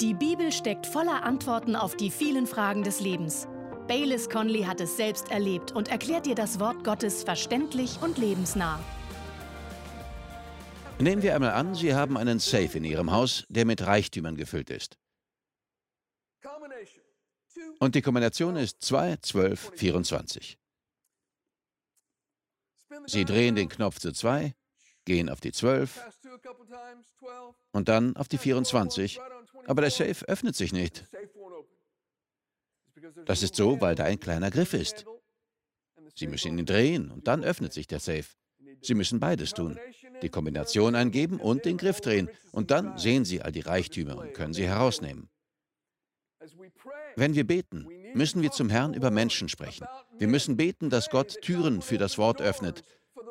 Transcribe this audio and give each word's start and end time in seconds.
Die 0.00 0.12
Bibel 0.12 0.52
steckt 0.52 0.86
voller 0.86 1.22
Antworten 1.22 1.74
auf 1.74 1.96
die 1.96 2.10
vielen 2.10 2.46
Fragen 2.46 2.82
des 2.82 3.00
Lebens. 3.00 3.48
Baylis 3.88 4.28
Conley 4.28 4.64
hat 4.64 4.78
es 4.82 4.94
selbst 4.98 5.30
erlebt 5.30 5.72
und 5.72 5.88
erklärt 5.88 6.26
dir 6.26 6.34
das 6.34 6.60
Wort 6.60 6.84
Gottes 6.84 7.24
verständlich 7.24 7.98
und 8.02 8.18
lebensnah. 8.18 8.78
Nehmen 10.98 11.22
wir 11.22 11.34
einmal 11.34 11.52
an, 11.52 11.74
Sie 11.74 11.94
haben 11.94 12.18
einen 12.18 12.40
Safe 12.40 12.76
in 12.76 12.84
Ihrem 12.84 13.10
Haus, 13.10 13.46
der 13.48 13.64
mit 13.64 13.86
Reichtümern 13.86 14.36
gefüllt 14.36 14.68
ist. 14.68 14.98
Und 17.78 17.94
die 17.94 18.02
Kombination 18.02 18.56
ist 18.56 18.82
2, 18.82 19.16
12, 19.22 19.72
24. 19.76 20.58
Sie 23.06 23.24
drehen 23.24 23.54
den 23.54 23.70
Knopf 23.70 23.98
zu 23.98 24.12
2, 24.12 24.54
gehen 25.06 25.30
auf 25.30 25.40
die 25.40 25.52
12 25.52 25.98
und 27.72 27.88
dann 27.88 28.14
auf 28.16 28.28
die 28.28 28.38
24, 28.38 29.20
aber 29.66 29.82
der 29.82 29.90
Safe 29.90 30.26
öffnet 30.28 30.56
sich 30.56 30.72
nicht. 30.72 31.04
Das 33.26 33.42
ist 33.42 33.54
so, 33.54 33.80
weil 33.80 33.94
da 33.94 34.04
ein 34.04 34.20
kleiner 34.20 34.50
Griff 34.50 34.72
ist. 34.74 35.04
Sie 36.14 36.26
müssen 36.26 36.58
ihn 36.58 36.66
drehen 36.66 37.10
und 37.10 37.28
dann 37.28 37.44
öffnet 37.44 37.72
sich 37.72 37.86
der 37.86 38.00
Safe. 38.00 38.24
Sie 38.80 38.94
müssen 38.94 39.20
beides 39.20 39.52
tun. 39.52 39.78
Die 40.22 40.28
Kombination 40.28 40.94
eingeben 40.94 41.40
und 41.40 41.64
den 41.64 41.76
Griff 41.76 42.00
drehen. 42.00 42.30
Und 42.52 42.70
dann 42.70 42.96
sehen 42.98 43.24
Sie 43.24 43.42
all 43.42 43.52
die 43.52 43.60
Reichtümer 43.60 44.16
und 44.16 44.32
können 44.32 44.54
sie 44.54 44.66
herausnehmen. 44.66 45.28
Wenn 47.16 47.34
wir 47.34 47.46
beten, 47.46 47.86
müssen 48.14 48.42
wir 48.42 48.50
zum 48.50 48.70
Herrn 48.70 48.94
über 48.94 49.10
Menschen 49.10 49.48
sprechen. 49.48 49.86
Wir 50.18 50.28
müssen 50.28 50.56
beten, 50.56 50.90
dass 50.90 51.10
Gott 51.10 51.40
Türen 51.42 51.82
für 51.82 51.98
das 51.98 52.18
Wort 52.18 52.40
öffnet. 52.40 52.82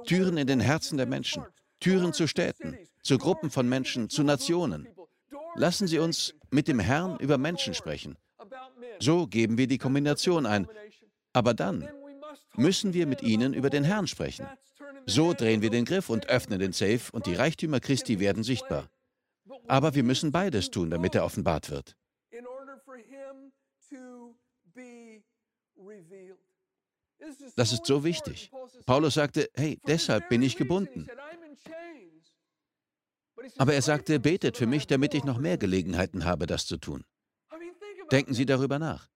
Türen 0.05 0.38
in 0.38 0.48
den 0.48 0.60
Herzen 0.60 0.98
der 0.98 1.08
Menschen. 1.08 1.46
Türen 1.80 2.13
zu 2.13 2.27
Städten, 2.27 2.77
zu 3.04 3.18
Gruppen 3.18 3.52
von 3.52 3.68
Menschen, 3.68 4.10
zu 4.10 4.24
Nationen. 4.24 4.88
Lassen 5.55 5.88
Sie 5.88 6.00
uns 6.00 6.34
mit 6.52 6.68
dem 6.68 6.80
Herrn 6.80 7.18
über 7.20 7.38
Menschen 7.38 7.73
sprechen. 7.73 8.18
So 9.00 9.27
geben 9.27 9.58
wir 9.58 9.68
die 9.68 9.77
Kombination 9.77 10.46
ein. 10.46 10.68
Aber 11.34 11.54
dann 11.54 11.88
müssen 12.55 12.93
wir 12.93 13.07
mit 13.07 13.21
ihnen 13.24 13.54
über 13.54 13.70
den 13.70 13.84
Herrn 13.84 14.07
sprechen. 14.07 14.48
So 15.05 15.34
drehen 15.34 15.62
wir 15.62 15.70
den 15.70 15.85
Griff 15.85 16.10
und 16.10 16.27
öffnen 16.30 16.60
den 16.60 16.74
Safe 16.74 17.02
und 17.12 17.26
die 17.26 17.35
Reichtümer 17.35 17.80
Christi 17.80 18.20
werden 18.20 18.43
sichtbar. 18.43 18.90
Aber 19.68 19.96
wir 19.96 20.04
müssen 20.04 20.32
beides 20.32 20.71
tun, 20.71 20.90
damit 20.90 21.15
er 21.15 21.26
offenbart 21.26 21.70
wird. 21.70 21.96
Das 27.55 27.71
ist 27.71 27.85
so 27.85 28.04
wichtig. 28.04 28.52
Paulus 28.85 29.13
sagte, 29.15 29.49
hey, 29.55 29.80
deshalb 29.87 30.30
bin 30.30 30.41
ich 30.41 30.58
gebunden. 30.58 31.08
Aber 33.58 33.74
er 33.74 33.82
sagte, 33.82 34.20
betet 34.20 34.58
für 34.58 34.68
mich, 34.68 34.88
damit 34.88 35.14
ich 35.14 35.24
noch 35.24 35.38
mehr 35.38 35.58
Gelegenheiten 35.58 36.26
habe, 36.26 36.46
das 36.46 36.66
zu 36.66 36.78
tun. 36.78 37.04
Denken 38.12 38.34
Sie 38.34 38.46
darüber 38.46 38.80
nach. 38.80 39.10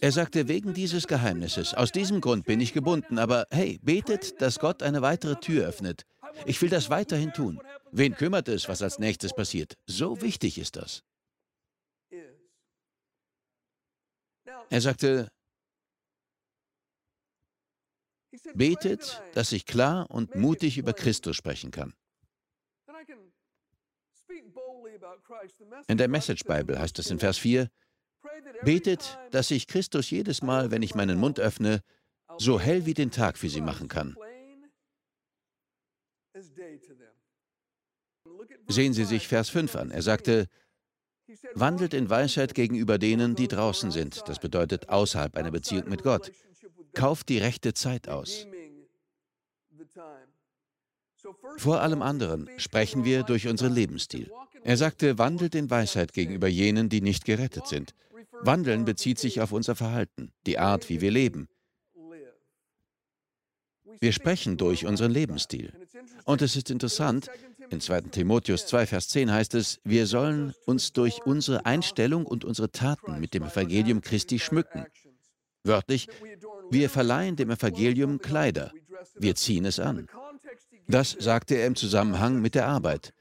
Er 0.00 0.12
sagte, 0.12 0.48
wegen 0.48 0.74
dieses 0.74 1.06
Geheimnisses, 1.06 1.74
aus 1.74 1.92
diesem 1.92 2.20
Grund 2.20 2.44
bin 2.44 2.60
ich 2.60 2.72
gebunden, 2.72 3.18
aber 3.18 3.46
hey, 3.50 3.78
betet, 3.82 4.40
dass 4.40 4.58
Gott 4.58 4.82
eine 4.82 5.02
weitere 5.02 5.36
Tür 5.36 5.66
öffnet. 5.66 6.02
Ich 6.46 6.60
will 6.60 6.68
das 6.68 6.90
weiterhin 6.90 7.32
tun. 7.32 7.60
Wen 7.90 8.14
kümmert 8.14 8.48
es, 8.48 8.68
was 8.68 8.82
als 8.82 8.98
nächstes 8.98 9.34
passiert? 9.34 9.74
So 9.86 10.20
wichtig 10.20 10.58
ist 10.58 10.76
das. 10.76 11.02
Er 14.70 14.80
sagte, 14.80 15.28
betet, 18.54 19.22
dass 19.34 19.52
ich 19.52 19.66
klar 19.66 20.10
und 20.10 20.34
mutig 20.34 20.78
über 20.78 20.92
Christus 20.92 21.36
sprechen 21.36 21.70
kann. 21.70 21.94
In 25.88 25.98
der 25.98 26.08
Message 26.08 26.44
Bible 26.44 26.78
heißt 26.78 26.98
es 26.98 27.10
in 27.10 27.18
Vers 27.18 27.38
4, 27.38 27.68
Betet, 28.62 29.18
dass 29.30 29.50
ich 29.50 29.66
Christus 29.66 30.10
jedes 30.10 30.42
Mal, 30.42 30.70
wenn 30.70 30.82
ich 30.82 30.94
meinen 30.94 31.18
Mund 31.18 31.40
öffne, 31.40 31.82
so 32.38 32.60
hell 32.60 32.86
wie 32.86 32.94
den 32.94 33.10
Tag 33.10 33.36
für 33.36 33.48
sie 33.48 33.60
machen 33.60 33.88
kann. 33.88 34.16
Sehen 38.68 38.92
Sie 38.92 39.04
sich 39.04 39.28
Vers 39.28 39.50
5 39.50 39.76
an. 39.76 39.90
Er 39.90 40.02
sagte, 40.02 40.46
wandelt 41.54 41.94
in 41.94 42.08
Weisheit 42.08 42.54
gegenüber 42.54 42.98
denen, 42.98 43.34
die 43.34 43.48
draußen 43.48 43.90
sind. 43.90 44.26
Das 44.28 44.38
bedeutet 44.38 44.88
außerhalb 44.88 45.36
einer 45.36 45.50
Beziehung 45.50 45.88
mit 45.88 46.02
Gott. 46.02 46.30
Kauft 46.94 47.28
die 47.28 47.38
rechte 47.38 47.74
Zeit 47.74 48.08
aus. 48.08 48.46
Vor 51.56 51.80
allem 51.80 52.02
anderen 52.02 52.48
sprechen 52.56 53.04
wir 53.04 53.22
durch 53.22 53.48
unseren 53.48 53.72
Lebensstil. 53.72 54.30
Er 54.64 54.76
sagte, 54.76 55.18
wandelt 55.18 55.54
in 55.54 55.70
Weisheit 55.70 56.12
gegenüber 56.12 56.48
jenen, 56.48 56.88
die 56.88 57.00
nicht 57.00 57.24
gerettet 57.24 57.66
sind. 57.66 57.94
Wandeln 58.40 58.84
bezieht 58.84 59.18
sich 59.18 59.40
auf 59.40 59.52
unser 59.52 59.74
Verhalten, 59.74 60.32
die 60.46 60.58
Art, 60.58 60.88
wie 60.88 61.00
wir 61.00 61.10
leben. 61.10 61.48
Wir 64.00 64.12
sprechen 64.12 64.56
durch 64.56 64.84
unseren 64.84 65.12
Lebensstil. 65.12 65.72
Und 66.24 66.42
es 66.42 66.56
ist 66.56 66.70
interessant, 66.70 67.30
in 67.70 67.80
2 67.80 68.00
Timotheus 68.02 68.66
2, 68.66 68.86
Vers 68.86 69.08
10 69.08 69.32
heißt 69.32 69.54
es, 69.54 69.80
wir 69.84 70.06
sollen 70.06 70.54
uns 70.66 70.92
durch 70.92 71.24
unsere 71.24 71.66
Einstellung 71.66 72.26
und 72.26 72.44
unsere 72.44 72.70
Taten 72.70 73.20
mit 73.20 73.34
dem 73.34 73.44
Evangelium 73.44 74.00
Christi 74.00 74.38
schmücken. 74.38 74.86
Wörtlich, 75.64 76.08
wir 76.70 76.90
verleihen 76.90 77.36
dem 77.36 77.50
Evangelium 77.50 78.18
Kleider. 78.18 78.72
Wir 79.14 79.34
ziehen 79.34 79.64
es 79.64 79.78
an. 79.78 80.08
Das 80.88 81.16
sagte 81.18 81.54
er 81.54 81.66
im 81.66 81.76
Zusammenhang 81.76 82.40
mit 82.40 82.54
der 82.54 82.66
Arbeit. 82.66 83.12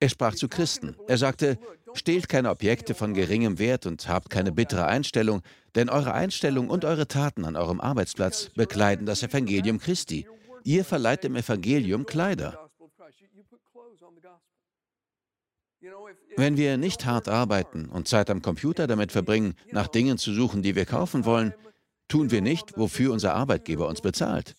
Er 0.00 0.08
sprach 0.08 0.34
zu 0.34 0.48
Christen. 0.48 0.94
Er 1.08 1.18
sagte, 1.18 1.58
stehlt 1.94 2.28
keine 2.28 2.50
Objekte 2.50 2.94
von 2.94 3.14
geringem 3.14 3.58
Wert 3.58 3.86
und 3.86 4.08
habt 4.08 4.30
keine 4.30 4.52
bittere 4.52 4.86
Einstellung, 4.86 5.42
denn 5.74 5.88
eure 5.88 6.12
Einstellung 6.12 6.70
und 6.70 6.84
eure 6.84 7.08
Taten 7.08 7.44
an 7.44 7.56
eurem 7.56 7.80
Arbeitsplatz 7.80 8.50
bekleiden 8.54 9.06
das 9.06 9.22
Evangelium 9.22 9.78
Christi. 9.78 10.26
Ihr 10.64 10.84
verleiht 10.84 11.24
dem 11.24 11.34
Evangelium 11.34 12.06
Kleider. 12.06 12.68
Wenn 16.36 16.56
wir 16.56 16.76
nicht 16.76 17.04
hart 17.04 17.28
arbeiten 17.28 17.88
und 17.88 18.06
Zeit 18.06 18.30
am 18.30 18.42
Computer 18.42 18.86
damit 18.86 19.12
verbringen, 19.12 19.54
nach 19.72 19.88
Dingen 19.88 20.18
zu 20.18 20.32
suchen, 20.32 20.62
die 20.62 20.76
wir 20.76 20.84
kaufen 20.84 21.24
wollen, 21.24 21.54
tun 22.06 22.30
wir 22.30 22.42
nicht, 22.42 22.76
wofür 22.76 23.12
unser 23.12 23.34
Arbeitgeber 23.34 23.88
uns 23.88 24.00
bezahlt. 24.00 24.54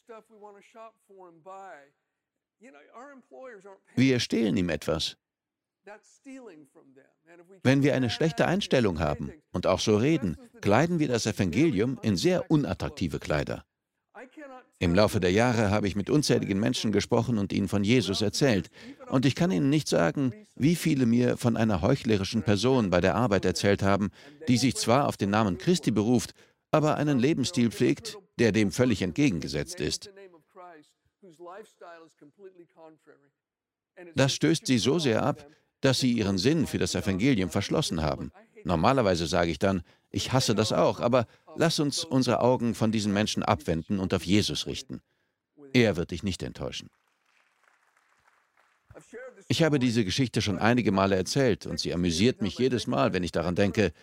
Wir 3.96 4.20
stehlen 4.20 4.58
ihm 4.58 4.70
etwas. 4.70 5.18
Wenn 7.64 7.84
wir 7.84 7.96
eine 7.96 8.10
schlechte 8.10 8.46
Einstellung 8.46 9.00
haben 9.00 9.32
und 9.52 9.68
auch 9.68 9.80
so 9.80 9.98
reden, 9.98 10.38
kleiden 10.62 11.00
wir 11.00 11.08
das 11.08 11.26
Evangelium 11.26 12.00
in 12.02 12.18
sehr 12.18 12.50
unattraktive 12.52 13.20
Kleider. 13.20 13.66
Im 14.80 14.96
Laufe 14.96 15.20
der 15.20 15.32
Jahre 15.32 15.72
habe 15.72 15.88
ich 15.88 15.96
mit 15.96 16.10
unzähligen 16.10 16.60
Menschen 16.60 16.92
gesprochen 16.92 17.38
und 17.38 17.52
ihnen 17.52 17.68
von 17.68 17.84
Jesus 17.84 18.22
erzählt. 18.22 18.70
Und 19.10 19.26
ich 19.26 19.36
kann 19.36 19.52
Ihnen 19.52 19.70
nicht 19.70 19.88
sagen, 19.88 20.34
wie 20.56 20.76
viele 20.76 21.06
mir 21.06 21.38
von 21.38 21.58
einer 21.58 21.82
heuchlerischen 21.82 22.44
Person 22.44 22.90
bei 22.90 23.02
der 23.02 23.16
Arbeit 23.16 23.46
erzählt 23.46 23.84
haben, 23.84 24.10
die 24.48 24.58
sich 24.58 24.76
zwar 24.76 25.08
auf 25.08 25.18
den 25.18 25.30
Namen 25.30 25.58
Christi 25.58 25.92
beruft, 25.92 26.34
aber 26.72 26.96
einen 26.96 27.20
Lebensstil 27.20 27.72
pflegt, 27.72 28.18
der 28.38 28.52
dem 28.52 28.72
völlig 28.72 29.02
entgegengesetzt 29.02 29.80
ist. 29.80 30.12
Das 34.16 34.34
stößt 34.34 34.66
sie 34.66 34.78
so 34.78 35.00
sehr 35.00 35.24
ab, 35.24 35.46
dass 35.82 36.00
sie 36.00 36.12
ihren 36.12 36.38
Sinn 36.38 36.68
für 36.68 36.78
das 36.78 36.96
Evangelium 36.96 37.50
verschlossen 37.50 38.02
haben. 38.02 38.32
Normalerweise 38.64 39.28
sage 39.28 39.52
ich 39.52 39.60
dann, 39.60 39.84
ich 40.12 40.34
hasse 40.34 40.56
das 40.56 40.72
auch, 40.72 41.00
aber 41.00 41.28
lass 41.56 41.80
uns 41.80 42.04
unsere 42.04 42.40
Augen 42.42 42.76
von 42.76 42.92
diesen 42.92 43.14
Menschen 43.14 43.44
abwenden 43.44 44.00
und 44.00 44.14
auf 44.14 44.24
Jesus 44.26 44.66
richten. 44.66 45.02
Er 45.74 45.96
wird 45.96 46.12
dich 46.12 46.24
nicht 46.24 46.42
enttäuschen. 46.44 46.90
Ich 49.48 49.64
habe 49.64 49.80
diese 49.80 50.04
Geschichte 50.04 50.42
schon 50.42 50.60
einige 50.60 50.92
Male 50.92 51.16
erzählt 51.16 51.66
und 51.66 51.80
sie 51.80 51.94
amüsiert 51.94 52.42
mich 52.42 52.58
jedes 52.58 52.88
Mal, 52.88 53.14
wenn 53.14 53.24
ich 53.24 53.32
daran 53.32 53.56
denke. 53.56 53.94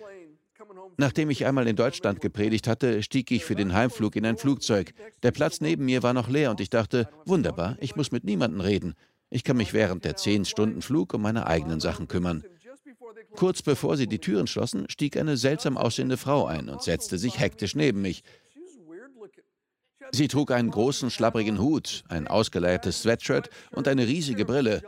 Nachdem 0.98 1.28
ich 1.30 1.44
einmal 1.44 1.68
in 1.68 1.76
Deutschland 1.76 2.20
gepredigt 2.20 2.66
hatte, 2.66 3.02
stieg 3.02 3.30
ich 3.30 3.44
für 3.44 3.54
den 3.54 3.74
Heimflug 3.74 4.16
in 4.16 4.24
ein 4.24 4.38
Flugzeug. 4.38 4.92
Der 5.22 5.30
Platz 5.30 5.60
neben 5.60 5.84
mir 5.84 6.02
war 6.02 6.14
noch 6.14 6.28
leer 6.28 6.50
und 6.50 6.60
ich 6.60 6.70
dachte, 6.70 7.08
wunderbar, 7.26 7.76
ich 7.80 7.96
muss 7.96 8.12
mit 8.12 8.24
niemandem 8.24 8.60
reden. 8.60 8.94
Ich 9.28 9.44
kann 9.44 9.56
mich 9.56 9.74
während 9.74 10.04
der 10.04 10.16
zehn 10.16 10.44
Stunden 10.44 10.80
Flug 10.80 11.12
um 11.12 11.22
meine 11.22 11.46
eigenen 11.46 11.80
Sachen 11.80 12.08
kümmern. 12.08 12.44
Kurz 13.34 13.60
bevor 13.60 13.96
sie 13.96 14.06
die 14.06 14.20
Türen 14.20 14.46
schlossen, 14.46 14.88
stieg 14.88 15.16
eine 15.16 15.36
seltsam 15.36 15.76
aussehende 15.76 16.16
Frau 16.16 16.46
ein 16.46 16.68
und 16.68 16.82
setzte 16.82 17.18
sich 17.18 17.38
hektisch 17.38 17.74
neben 17.74 18.00
mich. 18.00 18.22
Sie 20.12 20.28
trug 20.28 20.52
einen 20.52 20.70
großen, 20.70 21.10
schlapprigen 21.10 21.60
Hut, 21.60 22.04
ein 22.08 22.28
ausgeleiertes 22.28 23.02
Sweatshirt 23.02 23.50
und 23.72 23.88
eine 23.88 24.06
riesige 24.06 24.44
Brille. 24.44 24.82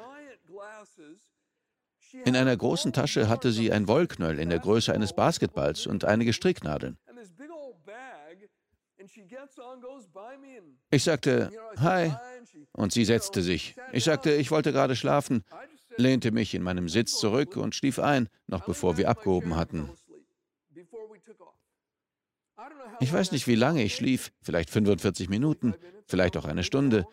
In 2.24 2.36
einer 2.36 2.56
großen 2.56 2.92
Tasche 2.92 3.28
hatte 3.28 3.52
sie 3.52 3.72
ein 3.72 3.88
Wollknäuel 3.88 4.38
in 4.38 4.50
der 4.50 4.58
Größe 4.58 4.92
eines 4.92 5.12
Basketballs 5.12 5.86
und 5.86 6.04
einige 6.04 6.32
Stricknadeln. 6.32 6.98
Ich 10.90 11.04
sagte, 11.04 11.50
hi, 11.78 12.12
und 12.72 12.92
sie 12.92 13.04
setzte 13.04 13.42
sich. 13.42 13.74
Ich 13.92 14.04
sagte, 14.04 14.32
ich 14.32 14.50
wollte 14.50 14.72
gerade 14.72 14.96
schlafen. 14.96 15.44
lehnte 15.96 16.30
mich 16.30 16.54
in 16.54 16.62
meinem 16.62 16.88
Sitz 16.88 17.18
zurück 17.18 17.56
und 17.56 17.74
schlief 17.74 17.98
ein, 17.98 18.28
noch 18.46 18.64
bevor 18.64 18.96
wir 18.96 19.08
abgehoben 19.08 19.56
hatten. 19.56 19.90
Ich 23.00 23.12
weiß 23.12 23.32
nicht, 23.32 23.46
wie 23.46 23.54
lange 23.54 23.82
ich 23.82 23.94
schlief, 23.94 24.32
vielleicht 24.42 24.70
45 24.70 25.28
Minuten, 25.28 25.74
vielleicht 26.06 26.36
auch 26.36 26.44
eine 26.44 26.64
Stunde. 26.64 27.06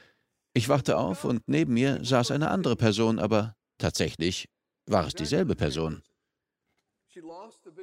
Ich 0.54 0.70
wachte 0.70 0.98
auf 0.98 1.26
und 1.26 1.44
neben 1.48 1.74
mir 1.74 2.04
saß 2.04 2.32
eine 2.32 2.50
andere 2.50 2.76
Person, 2.76 3.20
aber 3.20 3.56
tatsächlich 3.78 4.50
war 4.86 5.08
es 5.08 5.14
dieselbe 5.14 5.56
Person. 5.56 6.04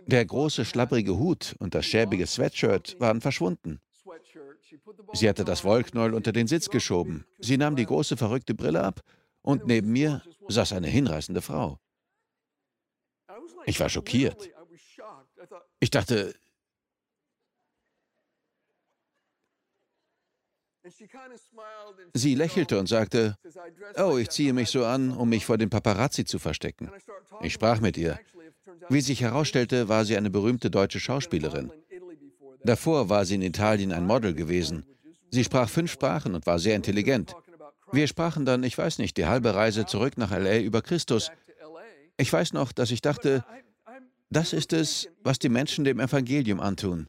Der 0.07 0.25
große, 0.25 0.65
schlapprige 0.65 1.17
Hut 1.17 1.55
und 1.59 1.75
das 1.75 1.87
schäbige 1.87 2.27
Sweatshirt 2.27 3.01
waren 3.01 3.21
verschwunden. 3.21 3.81
Sie 5.13 5.29
hatte 5.29 5.45
das 5.45 5.65
Wollknäuel 5.65 6.15
unter 6.15 6.33
den 6.33 6.47
Sitz 6.47 6.69
geschoben. 6.69 7.27
Sie 7.39 7.57
nahm 7.57 7.77
die 7.77 7.87
große, 7.87 8.17
verrückte 8.17 8.55
Brille 8.55 8.83
ab 8.83 9.01
und 9.43 9.67
neben 9.67 9.91
mir 9.91 10.23
saß 10.49 10.73
eine 10.73 10.89
hinreißende 10.89 11.43
Frau. 11.43 11.79
Ich 13.65 13.81
war 13.81 13.89
schockiert. 13.89 14.51
Ich 15.81 15.91
dachte, 15.91 16.35
Sie 22.15 22.35
lächelte 22.35 22.79
und 22.79 22.89
sagte, 22.89 23.37
oh, 23.97 24.17
ich 24.19 24.31
ziehe 24.31 24.53
mich 24.53 24.71
so 24.71 24.85
an, 24.85 25.11
um 25.13 25.29
mich 25.29 25.47
vor 25.47 25.59
dem 25.59 25.71
Paparazzi 25.71 26.25
zu 26.25 26.39
verstecken. 26.39 26.91
Ich 27.41 27.53
sprach 27.53 27.81
mit 27.81 27.97
ihr. 27.97 28.19
Wie 28.89 29.01
sich 29.01 29.21
herausstellte, 29.21 29.89
war 29.89 30.05
sie 30.05 30.17
eine 30.17 30.31
berühmte 30.31 30.71
deutsche 30.71 31.01
Schauspielerin. 31.01 31.73
Davor 32.65 33.09
war 33.09 33.25
sie 33.25 33.37
in 33.37 33.43
Italien 33.43 33.93
ein 33.93 34.07
Model 34.07 34.35
gewesen. 34.35 34.85
Sie 35.31 35.45
sprach 35.45 35.69
fünf 35.69 35.91
Sprachen 35.91 36.35
und 36.35 36.47
war 36.47 36.59
sehr 36.59 36.77
intelligent. 36.77 37.35
Wir 37.91 38.07
sprachen 38.07 38.45
dann, 38.45 38.63
ich 38.65 38.79
weiß 38.79 38.99
nicht, 38.99 39.17
die 39.17 39.27
halbe 39.27 39.55
Reise 39.55 39.87
zurück 39.87 40.17
nach 40.17 40.31
LA 40.31 40.61
über 40.61 40.83
Christus. 40.83 41.31
Ich 42.17 42.33
weiß 42.33 42.53
noch, 42.53 42.73
dass 42.73 42.91
ich 42.91 43.01
dachte, 43.01 43.45
das 44.31 44.53
ist 44.53 44.73
es, 44.73 45.09
was 45.23 45.39
die 45.39 45.49
Menschen 45.49 45.85
dem 45.85 46.01
Evangelium 46.01 46.61
antun. 46.61 47.07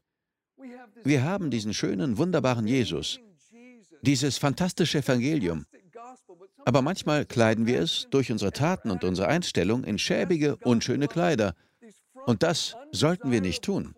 Wir 1.04 1.22
haben 1.22 1.50
diesen 1.50 1.74
schönen, 1.74 2.18
wunderbaren 2.18 2.66
Jesus, 2.66 3.20
dieses 4.04 4.38
fantastische 4.38 4.98
Evangelium. 4.98 5.66
Aber 6.64 6.82
manchmal 6.82 7.26
kleiden 7.26 7.66
wir 7.66 7.80
es 7.80 8.06
durch 8.10 8.30
unsere 8.30 8.52
Taten 8.52 8.90
und 8.90 9.04
unsere 9.04 9.28
Einstellung 9.28 9.84
in 9.84 9.98
schäbige, 9.98 10.56
unschöne 10.56 11.08
Kleider. 11.08 11.54
Und 12.26 12.42
das 12.42 12.76
sollten 12.92 13.30
wir 13.30 13.40
nicht 13.40 13.62
tun. 13.62 13.94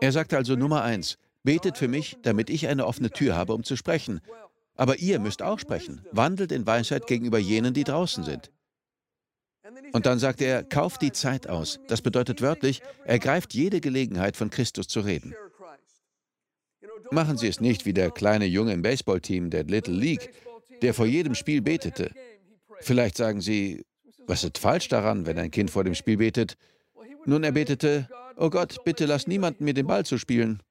Er 0.00 0.12
sagte 0.12 0.36
also 0.36 0.56
Nummer 0.56 0.82
eins, 0.82 1.18
betet 1.42 1.78
für 1.78 1.88
mich, 1.88 2.18
damit 2.22 2.50
ich 2.50 2.68
eine 2.68 2.86
offene 2.86 3.10
Tür 3.10 3.36
habe, 3.36 3.54
um 3.54 3.64
zu 3.64 3.76
sprechen. 3.76 4.20
Aber 4.76 4.98
ihr 4.98 5.18
müsst 5.20 5.42
auch 5.42 5.58
sprechen. 5.58 6.04
Wandelt 6.12 6.52
in 6.52 6.66
Weisheit 6.66 7.06
gegenüber 7.06 7.38
jenen, 7.38 7.74
die 7.74 7.84
draußen 7.84 8.24
sind. 8.24 8.50
Und 9.92 10.06
dann 10.06 10.18
sagte 10.18 10.44
er, 10.44 10.64
kauft 10.64 11.02
die 11.02 11.12
Zeit 11.12 11.46
aus. 11.46 11.78
Das 11.88 12.02
bedeutet 12.02 12.42
wörtlich, 12.42 12.82
ergreift 13.04 13.54
jede 13.54 13.80
Gelegenheit, 13.80 14.36
von 14.36 14.50
Christus 14.50 14.88
zu 14.88 15.00
reden. 15.00 15.34
Machen 17.10 17.36
Sie 17.36 17.48
es 17.48 17.60
nicht 17.60 17.84
wie 17.84 17.92
der 17.92 18.10
kleine 18.10 18.46
Junge 18.46 18.72
im 18.72 18.82
Baseballteam 18.82 19.50
der 19.50 19.64
Little 19.64 19.94
League, 19.94 20.30
der 20.80 20.94
vor 20.94 21.06
jedem 21.06 21.34
Spiel 21.34 21.60
betete. 21.60 22.10
Vielleicht 22.80 23.16
sagen 23.16 23.40
Sie, 23.40 23.84
was 24.26 24.44
ist 24.44 24.58
falsch 24.58 24.88
daran, 24.88 25.26
wenn 25.26 25.38
ein 25.38 25.50
Kind 25.50 25.70
vor 25.70 25.84
dem 25.84 25.94
Spiel 25.94 26.16
betet? 26.16 26.56
Nun, 27.24 27.44
er 27.44 27.52
betete, 27.52 28.08
oh 28.36 28.50
Gott, 28.50 28.84
bitte 28.84 29.06
lass 29.06 29.26
niemanden 29.26 29.64
mir 29.64 29.74
den 29.74 29.86
Ball 29.86 30.04
zu 30.04 30.18
spielen. 30.18 30.62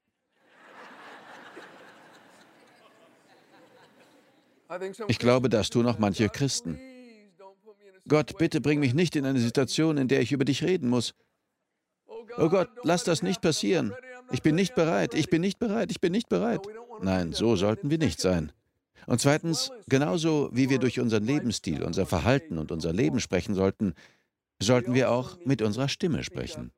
Ich 5.07 5.19
glaube, 5.19 5.49
das 5.49 5.69
tun 5.69 5.85
auch 5.85 5.99
manche 5.99 6.29
Christen. 6.29 6.79
Gott, 8.07 8.37
bitte 8.37 8.61
bring 8.61 8.79
mich 8.79 8.93
nicht 8.93 9.15
in 9.15 9.25
eine 9.25 9.39
Situation, 9.39 9.97
in 9.97 10.07
der 10.07 10.21
ich 10.21 10.31
über 10.31 10.45
dich 10.45 10.63
reden 10.63 10.89
muss. 10.89 11.13
Oh 12.37 12.49
Gott, 12.49 12.69
lass 12.83 13.03
das 13.03 13.21
nicht 13.21 13.41
passieren. 13.41 13.93
Ich 14.31 14.41
bin 14.41 14.55
nicht 14.55 14.75
bereit, 14.75 15.13
ich 15.13 15.29
bin 15.29 15.41
nicht 15.41 15.59
bereit, 15.59 15.91
ich 15.91 16.01
bin 16.01 16.11
nicht 16.11 16.29
bereit. 16.29 16.61
Nein, 17.01 17.33
so 17.33 17.55
sollten 17.55 17.89
wir 17.89 17.97
nicht 17.97 18.19
sein. 18.19 18.51
Und 19.07 19.19
zweitens, 19.19 19.71
genauso 19.87 20.49
wie 20.53 20.69
wir 20.69 20.79
durch 20.79 20.99
unseren 20.99 21.25
Lebensstil, 21.25 21.83
unser 21.83 22.05
Verhalten 22.05 22.57
und 22.57 22.71
unser 22.71 22.93
Leben 22.93 23.19
sprechen 23.19 23.55
sollten, 23.55 23.93
sollten 24.61 24.93
wir 24.93 25.11
auch 25.11 25.37
mit 25.43 25.61
unserer 25.61 25.89
Stimme 25.89 26.23
sprechen. 26.23 26.71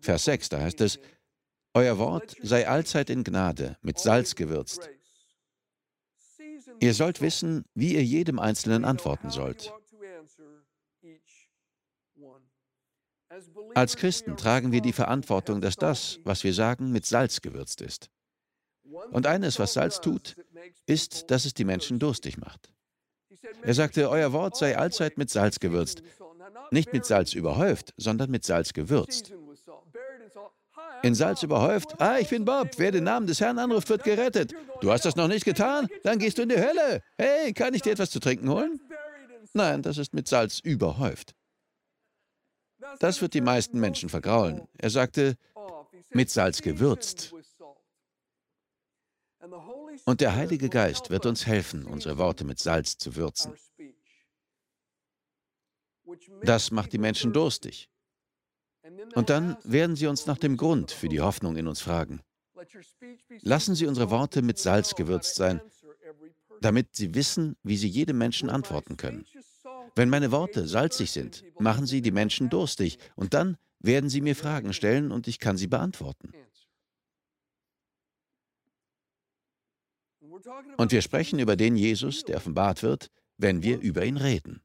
Vers 0.00 0.24
6, 0.24 0.48
da 0.50 0.60
heißt 0.60 0.80
es, 0.82 0.98
Euer 1.74 1.98
Wort 1.98 2.36
sei 2.42 2.66
allzeit 2.68 3.10
in 3.10 3.22
Gnade, 3.22 3.76
mit 3.82 3.98
Salz 3.98 4.34
gewürzt. 4.34 4.88
Ihr 6.80 6.94
sollt 6.94 7.20
wissen, 7.20 7.64
wie 7.74 7.94
ihr 7.94 8.04
jedem 8.04 8.38
Einzelnen 8.38 8.84
antworten 8.84 9.30
sollt. 9.30 9.72
Als 13.74 13.96
Christen 13.96 14.36
tragen 14.36 14.72
wir 14.72 14.80
die 14.80 14.92
Verantwortung, 14.92 15.60
dass 15.60 15.76
das, 15.76 16.18
was 16.24 16.44
wir 16.44 16.54
sagen, 16.54 16.92
mit 16.92 17.06
Salz 17.06 17.40
gewürzt 17.40 17.80
ist. 17.80 18.10
Und 19.10 19.26
eines, 19.26 19.58
was 19.58 19.74
Salz 19.74 20.00
tut, 20.00 20.36
ist, 20.86 21.30
dass 21.30 21.44
es 21.44 21.54
die 21.54 21.64
Menschen 21.64 21.98
durstig 21.98 22.38
macht. 22.38 22.70
Er 23.62 23.74
sagte, 23.74 24.08
euer 24.10 24.32
Wort 24.32 24.56
sei 24.56 24.76
allzeit 24.76 25.18
mit 25.18 25.30
Salz 25.30 25.60
gewürzt. 25.60 26.02
Nicht 26.70 26.92
mit 26.92 27.04
Salz 27.04 27.32
überhäuft, 27.34 27.92
sondern 27.96 28.30
mit 28.30 28.44
Salz 28.44 28.72
gewürzt. 28.72 29.32
In 31.02 31.14
Salz 31.14 31.42
überhäuft, 31.42 32.00
ah, 32.00 32.18
ich 32.18 32.30
bin 32.30 32.44
Bob, 32.44 32.70
wer 32.78 32.90
den 32.90 33.04
Namen 33.04 33.26
des 33.26 33.40
Herrn 33.40 33.58
anruft, 33.58 33.88
wird 33.88 34.02
gerettet. 34.02 34.54
Du 34.80 34.90
hast 34.90 35.04
das 35.04 35.16
noch 35.16 35.28
nicht 35.28 35.44
getan? 35.44 35.88
Dann 36.02 36.18
gehst 36.18 36.38
du 36.38 36.42
in 36.42 36.48
die 36.48 36.56
Hölle. 36.56 37.02
Hey, 37.18 37.52
kann 37.52 37.74
ich 37.74 37.82
dir 37.82 37.92
etwas 37.92 38.10
zu 38.10 38.18
trinken 38.18 38.48
holen? 38.48 38.80
Nein, 39.52 39.82
das 39.82 39.98
ist 39.98 40.14
mit 40.14 40.26
Salz 40.26 40.58
überhäuft. 40.60 41.34
Das 43.00 43.20
wird 43.20 43.34
die 43.34 43.40
meisten 43.40 43.80
Menschen 43.80 44.08
vergraulen. 44.08 44.68
Er 44.78 44.90
sagte, 44.90 45.36
mit 46.10 46.30
Salz 46.30 46.62
gewürzt. 46.62 47.34
Und 50.04 50.20
der 50.20 50.34
Heilige 50.34 50.68
Geist 50.68 51.10
wird 51.10 51.26
uns 51.26 51.46
helfen, 51.46 51.84
unsere 51.84 52.18
Worte 52.18 52.44
mit 52.44 52.58
Salz 52.58 52.96
zu 52.98 53.16
würzen. 53.16 53.54
Das 56.42 56.70
macht 56.70 56.92
die 56.92 56.98
Menschen 56.98 57.32
durstig. 57.32 57.90
Und 59.14 59.30
dann 59.30 59.56
werden 59.64 59.96
sie 59.96 60.06
uns 60.06 60.26
nach 60.26 60.38
dem 60.38 60.56
Grund 60.56 60.90
für 60.90 61.08
die 61.08 61.20
Hoffnung 61.20 61.56
in 61.56 61.66
uns 61.66 61.80
fragen. 61.80 62.20
Lassen 63.42 63.74
Sie 63.74 63.86
unsere 63.86 64.10
Worte 64.10 64.42
mit 64.42 64.58
Salz 64.58 64.94
gewürzt 64.94 65.36
sein, 65.36 65.60
damit 66.60 66.96
Sie 66.96 67.14
wissen, 67.14 67.56
wie 67.62 67.76
Sie 67.76 67.88
jedem 67.88 68.18
Menschen 68.18 68.50
antworten 68.50 68.96
können. 68.96 69.26
Wenn 69.96 70.10
meine 70.10 70.30
Worte 70.30 70.68
salzig 70.68 71.10
sind, 71.10 71.42
machen 71.58 71.86
sie 71.86 72.02
die 72.02 72.10
Menschen 72.10 72.50
durstig 72.50 72.98
und 73.16 73.32
dann 73.32 73.56
werden 73.80 74.10
sie 74.10 74.20
mir 74.20 74.36
Fragen 74.36 74.74
stellen 74.74 75.10
und 75.10 75.26
ich 75.26 75.38
kann 75.38 75.56
sie 75.56 75.68
beantworten. 75.68 76.34
Und 80.76 80.92
wir 80.92 81.00
sprechen 81.00 81.38
über 81.38 81.56
den 81.56 81.76
Jesus, 81.76 82.24
der 82.24 82.36
offenbart 82.36 82.82
wird, 82.82 83.10
wenn 83.38 83.62
wir 83.62 83.80
über 83.80 84.04
ihn 84.04 84.18
reden. 84.18 84.62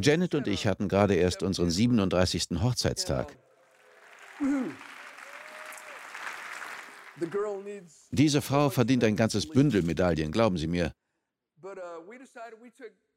Janet 0.00 0.34
und 0.36 0.46
ich 0.46 0.66
hatten 0.66 0.88
gerade 0.88 1.14
erst 1.14 1.42
unseren 1.42 1.70
37. 1.70 2.60
Hochzeitstag. 2.62 3.36
Diese 8.10 8.42
Frau 8.42 8.70
verdient 8.70 9.04
ein 9.04 9.16
ganzes 9.16 9.48
Bündel 9.48 9.82
Medaillen, 9.82 10.32
glauben 10.32 10.56
Sie 10.56 10.66
mir. 10.66 10.92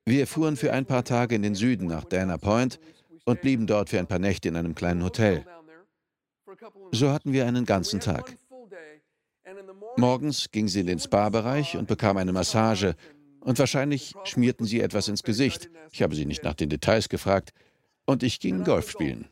Wir 0.05 0.27
fuhren 0.27 0.57
für 0.57 0.73
ein 0.73 0.85
paar 0.85 1.03
Tage 1.03 1.35
in 1.35 1.43
den 1.43 1.55
Süden 1.55 1.87
nach 1.87 2.05
Dana 2.05 2.37
Point 2.37 2.79
und 3.25 3.41
blieben 3.41 3.67
dort 3.67 3.89
für 3.89 3.99
ein 3.99 4.07
paar 4.07 4.19
Nächte 4.19 4.49
in 4.49 4.55
einem 4.55 4.75
kleinen 4.75 5.03
Hotel. 5.03 5.45
So 6.91 7.09
hatten 7.09 7.33
wir 7.33 7.45
einen 7.45 7.65
ganzen 7.65 7.99
Tag. 7.99 8.35
Morgens 9.97 10.51
ging 10.51 10.67
sie 10.67 10.81
in 10.81 10.87
den 10.87 10.99
Spa-Bereich 10.99 11.77
und 11.77 11.87
bekam 11.87 12.17
eine 12.17 12.31
Massage. 12.31 12.95
Und 13.41 13.59
wahrscheinlich 13.59 14.13
schmierten 14.23 14.65
sie 14.65 14.81
etwas 14.81 15.07
ins 15.07 15.23
Gesicht. 15.23 15.69
Ich 15.91 16.01
habe 16.01 16.15
sie 16.15 16.25
nicht 16.25 16.43
nach 16.43 16.53
den 16.53 16.69
Details 16.69 17.09
gefragt. 17.09 17.51
Und 18.05 18.23
ich 18.23 18.39
ging 18.39 18.63
Golf 18.63 18.89
spielen. 18.89 19.27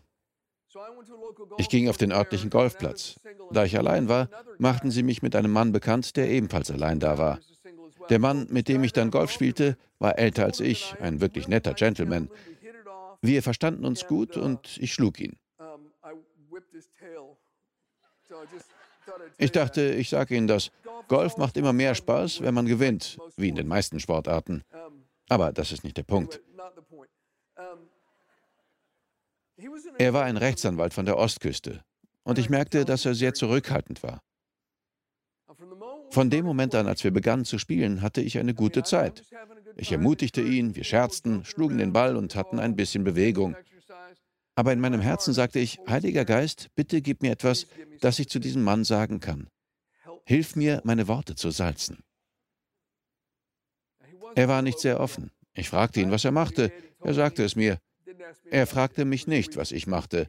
Ich 1.57 1.69
ging 1.69 1.89
auf 1.89 1.97
den 1.97 2.11
örtlichen 2.11 2.49
Golfplatz. 2.49 3.19
Da 3.51 3.65
ich 3.65 3.77
allein 3.77 4.07
war, 4.07 4.29
machten 4.57 4.91
sie 4.91 5.03
mich 5.03 5.21
mit 5.21 5.35
einem 5.35 5.51
Mann 5.51 5.71
bekannt, 5.71 6.15
der 6.15 6.29
ebenfalls 6.29 6.69
allein 6.69 6.99
da 6.99 7.17
war. 7.17 7.39
Der 8.09 8.19
Mann, 8.19 8.47
mit 8.49 8.67
dem 8.67 8.83
ich 8.83 8.93
dann 8.93 9.11
Golf 9.11 9.31
spielte, 9.31 9.77
war 9.99 10.17
älter 10.17 10.45
als 10.45 10.59
ich, 10.59 10.95
ein 10.99 11.21
wirklich 11.21 11.47
netter 11.47 11.73
Gentleman. 11.73 12.29
Wir 13.21 13.43
verstanden 13.43 13.85
uns 13.85 14.07
gut 14.07 14.37
und 14.37 14.77
ich 14.79 14.93
schlug 14.93 15.19
ihn. 15.19 15.37
Ich 19.37 19.51
dachte, 19.51 19.93
ich 19.93 20.09
sage 20.09 20.35
Ihnen 20.35 20.47
das. 20.47 20.71
Golf 21.07 21.37
macht 21.37 21.57
immer 21.57 21.73
mehr 21.73 21.95
Spaß, 21.95 22.41
wenn 22.41 22.53
man 22.53 22.67
gewinnt, 22.67 23.17
wie 23.37 23.49
in 23.49 23.55
den 23.55 23.67
meisten 23.67 23.99
Sportarten. 23.99 24.63
Aber 25.27 25.51
das 25.51 25.71
ist 25.71 25.83
nicht 25.83 25.97
der 25.97 26.03
Punkt. 26.03 26.41
Er 29.97 30.13
war 30.13 30.23
ein 30.23 30.37
Rechtsanwalt 30.37 30.93
von 30.93 31.05
der 31.05 31.17
Ostküste 31.17 31.83
und 32.23 32.37
ich 32.37 32.49
merkte, 32.49 32.85
dass 32.85 33.05
er 33.05 33.15
sehr 33.15 33.33
zurückhaltend 33.33 34.03
war. 34.03 34.21
Von 36.11 36.29
dem 36.29 36.45
Moment 36.45 36.73
an, 36.75 36.87
als 36.87 37.03
wir 37.03 37.11
begannen 37.11 37.45
zu 37.45 37.59
spielen, 37.59 38.01
hatte 38.01 38.21
ich 38.21 38.39
eine 38.39 38.53
gute 38.53 38.83
Zeit. 38.83 39.23
Ich 39.75 39.91
ermutigte 39.91 40.41
ihn, 40.41 40.75
wir 40.75 40.83
scherzten, 40.83 41.45
schlugen 41.45 41.77
den 41.77 41.93
Ball 41.93 42.15
und 42.15 42.35
hatten 42.35 42.59
ein 42.59 42.75
bisschen 42.75 43.03
Bewegung. 43.03 43.55
Aber 44.55 44.73
in 44.73 44.79
meinem 44.79 45.01
Herzen 45.01 45.33
sagte 45.33 45.59
ich, 45.59 45.79
Heiliger 45.87 46.25
Geist, 46.25 46.67
bitte 46.75 47.01
gib 47.01 47.21
mir 47.21 47.31
etwas, 47.31 47.67
das 48.01 48.19
ich 48.19 48.29
zu 48.29 48.39
diesem 48.39 48.63
Mann 48.63 48.83
sagen 48.83 49.19
kann. 49.19 49.49
Hilf 50.25 50.55
mir, 50.55 50.81
meine 50.83 51.07
Worte 51.07 51.35
zu 51.35 51.51
salzen. 51.51 52.03
Er 54.35 54.47
war 54.47 54.61
nicht 54.61 54.79
sehr 54.79 54.99
offen. 54.99 55.31
Ich 55.53 55.69
fragte 55.69 56.01
ihn, 56.01 56.11
was 56.11 56.25
er 56.25 56.31
machte. 56.31 56.71
Er 57.01 57.13
sagte 57.13 57.43
es 57.43 57.55
mir. 57.55 57.79
Er 58.49 58.67
fragte 58.67 59.05
mich 59.05 59.27
nicht, 59.27 59.57
was 59.57 59.71
ich 59.71 59.87
machte. 59.87 60.27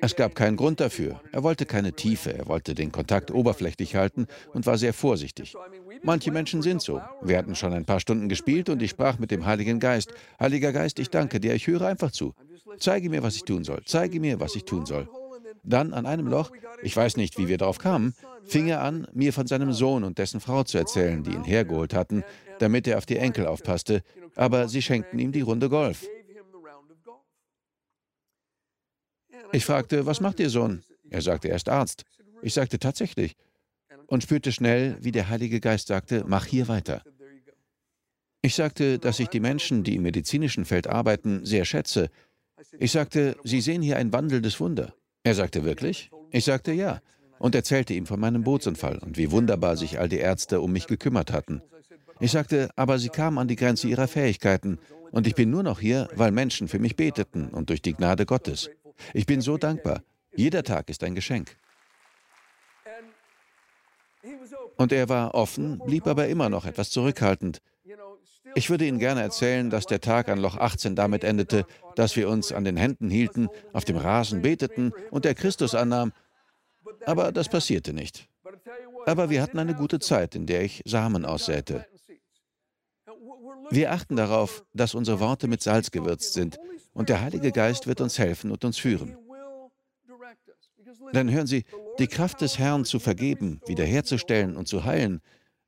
Es 0.00 0.16
gab 0.16 0.34
keinen 0.34 0.56
Grund 0.56 0.80
dafür. 0.80 1.20
Er 1.30 1.42
wollte 1.42 1.64
keine 1.64 1.92
Tiefe, 1.92 2.36
er 2.36 2.48
wollte 2.48 2.74
den 2.74 2.90
Kontakt 2.90 3.30
oberflächlich 3.30 3.94
halten 3.94 4.26
und 4.52 4.66
war 4.66 4.76
sehr 4.76 4.92
vorsichtig. 4.92 5.54
Manche 6.02 6.32
Menschen 6.32 6.62
sind 6.62 6.82
so. 6.82 7.00
Wir 7.22 7.38
hatten 7.38 7.54
schon 7.54 7.72
ein 7.72 7.84
paar 7.84 8.00
Stunden 8.00 8.28
gespielt 8.28 8.68
und 8.68 8.82
ich 8.82 8.90
sprach 8.90 9.18
mit 9.18 9.30
dem 9.30 9.46
Heiligen 9.46 9.78
Geist. 9.78 10.12
Heiliger 10.40 10.72
Geist, 10.72 10.98
ich 10.98 11.08
danke 11.08 11.38
dir, 11.38 11.54
ich 11.54 11.66
höre 11.66 11.82
einfach 11.82 12.10
zu. 12.10 12.34
Zeige 12.78 13.10
mir, 13.10 13.22
was 13.22 13.36
ich 13.36 13.44
tun 13.44 13.64
soll. 13.64 13.82
Zeige 13.84 14.18
mir, 14.18 14.40
was 14.40 14.56
ich 14.56 14.64
tun 14.64 14.86
soll. 14.86 15.08
Dann 15.62 15.92
an 15.94 16.06
einem 16.06 16.26
Loch, 16.26 16.50
ich 16.82 16.96
weiß 16.96 17.16
nicht, 17.16 17.38
wie 17.38 17.46
wir 17.46 17.58
darauf 17.58 17.78
kamen, 17.78 18.14
fing 18.44 18.66
er 18.66 18.82
an, 18.82 19.06
mir 19.12 19.32
von 19.32 19.46
seinem 19.46 19.72
Sohn 19.72 20.02
und 20.02 20.18
dessen 20.18 20.40
Frau 20.40 20.64
zu 20.64 20.78
erzählen, 20.78 21.22
die 21.22 21.30
ihn 21.30 21.44
hergeholt 21.44 21.94
hatten, 21.94 22.24
damit 22.58 22.88
er 22.88 22.98
auf 22.98 23.06
die 23.06 23.18
Enkel 23.18 23.46
aufpasste, 23.46 24.02
aber 24.34 24.68
sie 24.68 24.82
schenkten 24.82 25.18
ihm 25.20 25.30
die 25.30 25.42
Runde 25.42 25.68
Golf. 25.68 26.04
Ich 29.50 29.64
fragte, 29.64 30.06
was 30.06 30.20
macht 30.20 30.38
Ihr 30.40 30.50
Sohn? 30.50 30.82
Er 31.10 31.22
sagte, 31.22 31.48
er 31.48 31.56
ist 31.56 31.68
Arzt. 31.68 32.04
Ich 32.42 32.54
sagte, 32.54 32.78
tatsächlich. 32.78 33.34
Und 34.06 34.22
spürte 34.22 34.52
schnell, 34.52 34.96
wie 35.00 35.12
der 35.12 35.28
Heilige 35.28 35.60
Geist 35.60 35.88
sagte, 35.88 36.24
mach 36.26 36.46
hier 36.46 36.68
weiter. 36.68 37.02
Ich 38.42 38.54
sagte, 38.54 38.98
dass 38.98 39.20
ich 39.20 39.28
die 39.28 39.40
Menschen, 39.40 39.84
die 39.84 39.96
im 39.96 40.02
medizinischen 40.02 40.64
Feld 40.64 40.86
arbeiten, 40.86 41.44
sehr 41.44 41.64
schätze. 41.64 42.10
Ich 42.78 42.92
sagte, 42.92 43.36
Sie 43.44 43.60
sehen 43.60 43.82
hier 43.82 43.96
ein 43.96 44.12
wandelndes 44.12 44.58
Wunder. 44.58 44.94
Er 45.22 45.34
sagte, 45.34 45.64
wirklich? 45.64 46.10
Ich 46.30 46.44
sagte, 46.44 46.72
ja. 46.72 47.00
Und 47.38 47.54
erzählte 47.54 47.94
ihm 47.94 48.06
von 48.06 48.20
meinem 48.20 48.44
Bootsunfall 48.44 48.98
und 48.98 49.16
wie 49.16 49.30
wunderbar 49.30 49.76
sich 49.76 49.98
all 49.98 50.08
die 50.08 50.18
Ärzte 50.18 50.60
um 50.60 50.72
mich 50.72 50.86
gekümmert 50.86 51.32
hatten. 51.32 51.62
Ich 52.20 52.30
sagte, 52.30 52.70
aber 52.76 52.98
sie 52.98 53.08
kamen 53.08 53.38
an 53.38 53.48
die 53.48 53.56
Grenze 53.56 53.88
ihrer 53.88 54.06
Fähigkeiten 54.06 54.78
und 55.10 55.26
ich 55.26 55.34
bin 55.34 55.50
nur 55.50 55.62
noch 55.62 55.80
hier, 55.80 56.08
weil 56.14 56.30
Menschen 56.30 56.68
für 56.68 56.78
mich 56.78 56.96
beteten 56.96 57.48
und 57.48 57.68
durch 57.68 57.82
die 57.82 57.94
Gnade 57.94 58.26
Gottes. 58.26 58.70
Ich 59.14 59.26
bin 59.26 59.40
so 59.40 59.58
dankbar. 59.58 60.02
Jeder 60.34 60.62
Tag 60.62 60.88
ist 60.88 61.02
ein 61.04 61.14
Geschenk. 61.14 61.56
Und 64.76 64.92
er 64.92 65.08
war 65.08 65.34
offen, 65.34 65.78
blieb 65.84 66.06
aber 66.06 66.28
immer 66.28 66.48
noch 66.48 66.64
etwas 66.64 66.90
zurückhaltend. 66.90 67.60
Ich 68.54 68.68
würde 68.70 68.86
Ihnen 68.86 68.98
gerne 68.98 69.22
erzählen, 69.22 69.70
dass 69.70 69.86
der 69.86 70.00
Tag 70.00 70.28
an 70.28 70.38
Loch 70.38 70.56
18 70.56 70.94
damit 70.94 71.24
endete, 71.24 71.64
dass 71.96 72.16
wir 72.16 72.28
uns 72.28 72.52
an 72.52 72.64
den 72.64 72.76
Händen 72.76 73.10
hielten, 73.10 73.48
auf 73.72 73.84
dem 73.84 73.96
Rasen 73.96 74.42
beteten 74.42 74.92
und 75.10 75.24
der 75.24 75.34
Christus 75.34 75.74
annahm. 75.74 76.12
Aber 77.06 77.32
das 77.32 77.48
passierte 77.48 77.92
nicht. 77.92 78.28
Aber 79.06 79.30
wir 79.30 79.42
hatten 79.42 79.58
eine 79.58 79.74
gute 79.74 79.98
Zeit, 79.98 80.34
in 80.34 80.46
der 80.46 80.62
ich 80.62 80.82
Samen 80.84 81.24
aussäte. 81.24 81.86
Wir 83.70 83.92
achten 83.92 84.16
darauf, 84.16 84.64
dass 84.74 84.94
unsere 84.94 85.20
Worte 85.20 85.48
mit 85.48 85.62
Salz 85.62 85.90
gewürzt 85.90 86.34
sind 86.34 86.58
und 86.92 87.08
der 87.08 87.20
Heilige 87.20 87.52
Geist 87.52 87.86
wird 87.86 88.00
uns 88.00 88.18
helfen 88.18 88.50
und 88.50 88.64
uns 88.64 88.78
führen. 88.78 89.16
Denn 91.12 91.30
hören 91.30 91.46
Sie, 91.46 91.64
die 91.98 92.06
Kraft 92.06 92.40
des 92.40 92.58
Herrn 92.58 92.84
zu 92.84 92.98
vergeben, 92.98 93.60
wiederherzustellen 93.66 94.56
und 94.56 94.68
zu 94.68 94.84
heilen, 94.84 95.20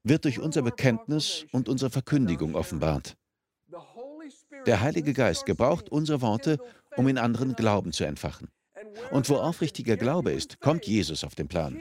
wird 0.03 0.25
durch 0.25 0.39
unser 0.39 0.63
Bekenntnis 0.63 1.47
und 1.53 1.69
unsere 1.69 1.91
Verkündigung 1.91 2.55
offenbart. 2.55 3.17
Der 4.67 4.81
Heilige 4.81 5.13
Geist 5.13 5.45
gebraucht 5.45 5.91
unsere 5.91 6.21
Worte, 6.21 6.59
um 6.97 7.09
in 7.09 7.19
anderen 7.19 7.55
Glauben 7.55 7.93
zu 7.93 8.05
entfachen. 8.05 8.49
Und 9.11 9.29
wo 9.29 9.37
aufrichtiger 9.37 9.97
Glaube 9.97 10.33
ist, 10.33 10.61
kommt 10.61 10.87
Jesus 10.87 11.25
auf 11.25 11.35
den 11.35 11.49
Plan. 11.49 11.81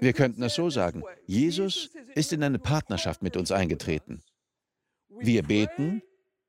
Wir 0.00 0.12
könnten 0.12 0.42
es 0.42 0.54
so 0.54 0.68
sagen, 0.68 1.02
Jesus 1.26 1.90
ist 2.14 2.32
in 2.32 2.42
eine 2.42 2.58
Partnerschaft 2.58 3.22
mit 3.22 3.36
uns 3.36 3.52
eingetreten. 3.52 4.22
Wir 5.08 5.42
beten, 5.42 6.02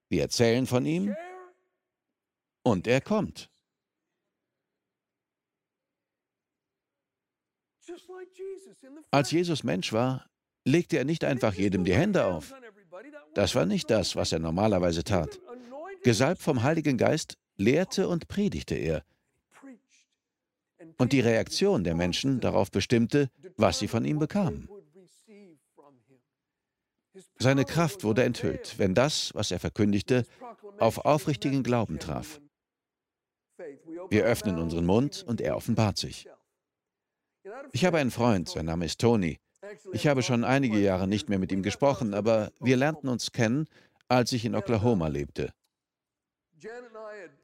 wir 0.09 0.23
erzählen 0.23 0.65
von 0.65 0.85
ihm 0.85 1.15
und 2.63 2.87
er 2.87 3.01
kommt. 3.01 3.49
Als 9.11 9.31
Jesus 9.31 9.63
Mensch 9.63 9.93
war, 9.93 10.25
legte 10.65 10.97
er 10.97 11.05
nicht 11.05 11.23
einfach 11.23 11.53
jedem 11.53 11.85
die 11.85 11.95
Hände 11.95 12.25
auf. 12.25 12.53
Das 13.33 13.55
war 13.55 13.65
nicht 13.65 13.89
das, 13.89 14.15
was 14.15 14.31
er 14.31 14.39
normalerweise 14.39 15.03
tat. 15.03 15.39
Gesalbt 16.03 16.41
vom 16.41 16.63
Heiligen 16.63 16.97
Geist 16.97 17.37
lehrte 17.55 18.07
und 18.07 18.27
predigte 18.27 18.75
er. 18.75 19.03
Und 20.97 21.13
die 21.13 21.19
Reaktion 21.19 21.83
der 21.83 21.95
Menschen 21.95 22.39
darauf 22.39 22.71
bestimmte, 22.71 23.29
was 23.55 23.79
sie 23.79 23.87
von 23.87 24.05
ihm 24.05 24.19
bekamen. 24.19 24.67
Seine 27.39 27.65
Kraft 27.65 28.03
wurde 28.03 28.23
enthüllt, 28.23 28.77
wenn 28.77 28.93
das, 28.93 29.33
was 29.33 29.51
er 29.51 29.59
verkündigte, 29.59 30.25
auf 30.79 31.05
aufrichtigen 31.05 31.63
Glauben 31.63 31.99
traf. 31.99 32.39
Wir 34.09 34.23
öffnen 34.25 34.59
unseren 34.59 34.85
Mund 34.85 35.23
und 35.27 35.41
er 35.41 35.55
offenbart 35.55 35.97
sich. 35.97 36.27
Ich 37.71 37.85
habe 37.85 37.97
einen 37.97 38.11
Freund, 38.11 38.49
sein 38.49 38.65
Name 38.65 38.85
ist 38.85 38.99
Tony. 38.99 39.39
Ich 39.91 40.07
habe 40.07 40.21
schon 40.21 40.43
einige 40.43 40.79
Jahre 40.79 41.07
nicht 41.07 41.29
mehr 41.29 41.39
mit 41.39 41.51
ihm 41.51 41.63
gesprochen, 41.63 42.13
aber 42.13 42.51
wir 42.59 42.77
lernten 42.77 43.07
uns 43.07 43.31
kennen, 43.31 43.67
als 44.07 44.31
ich 44.31 44.45
in 44.45 44.55
Oklahoma 44.55 45.07
lebte. 45.07 45.51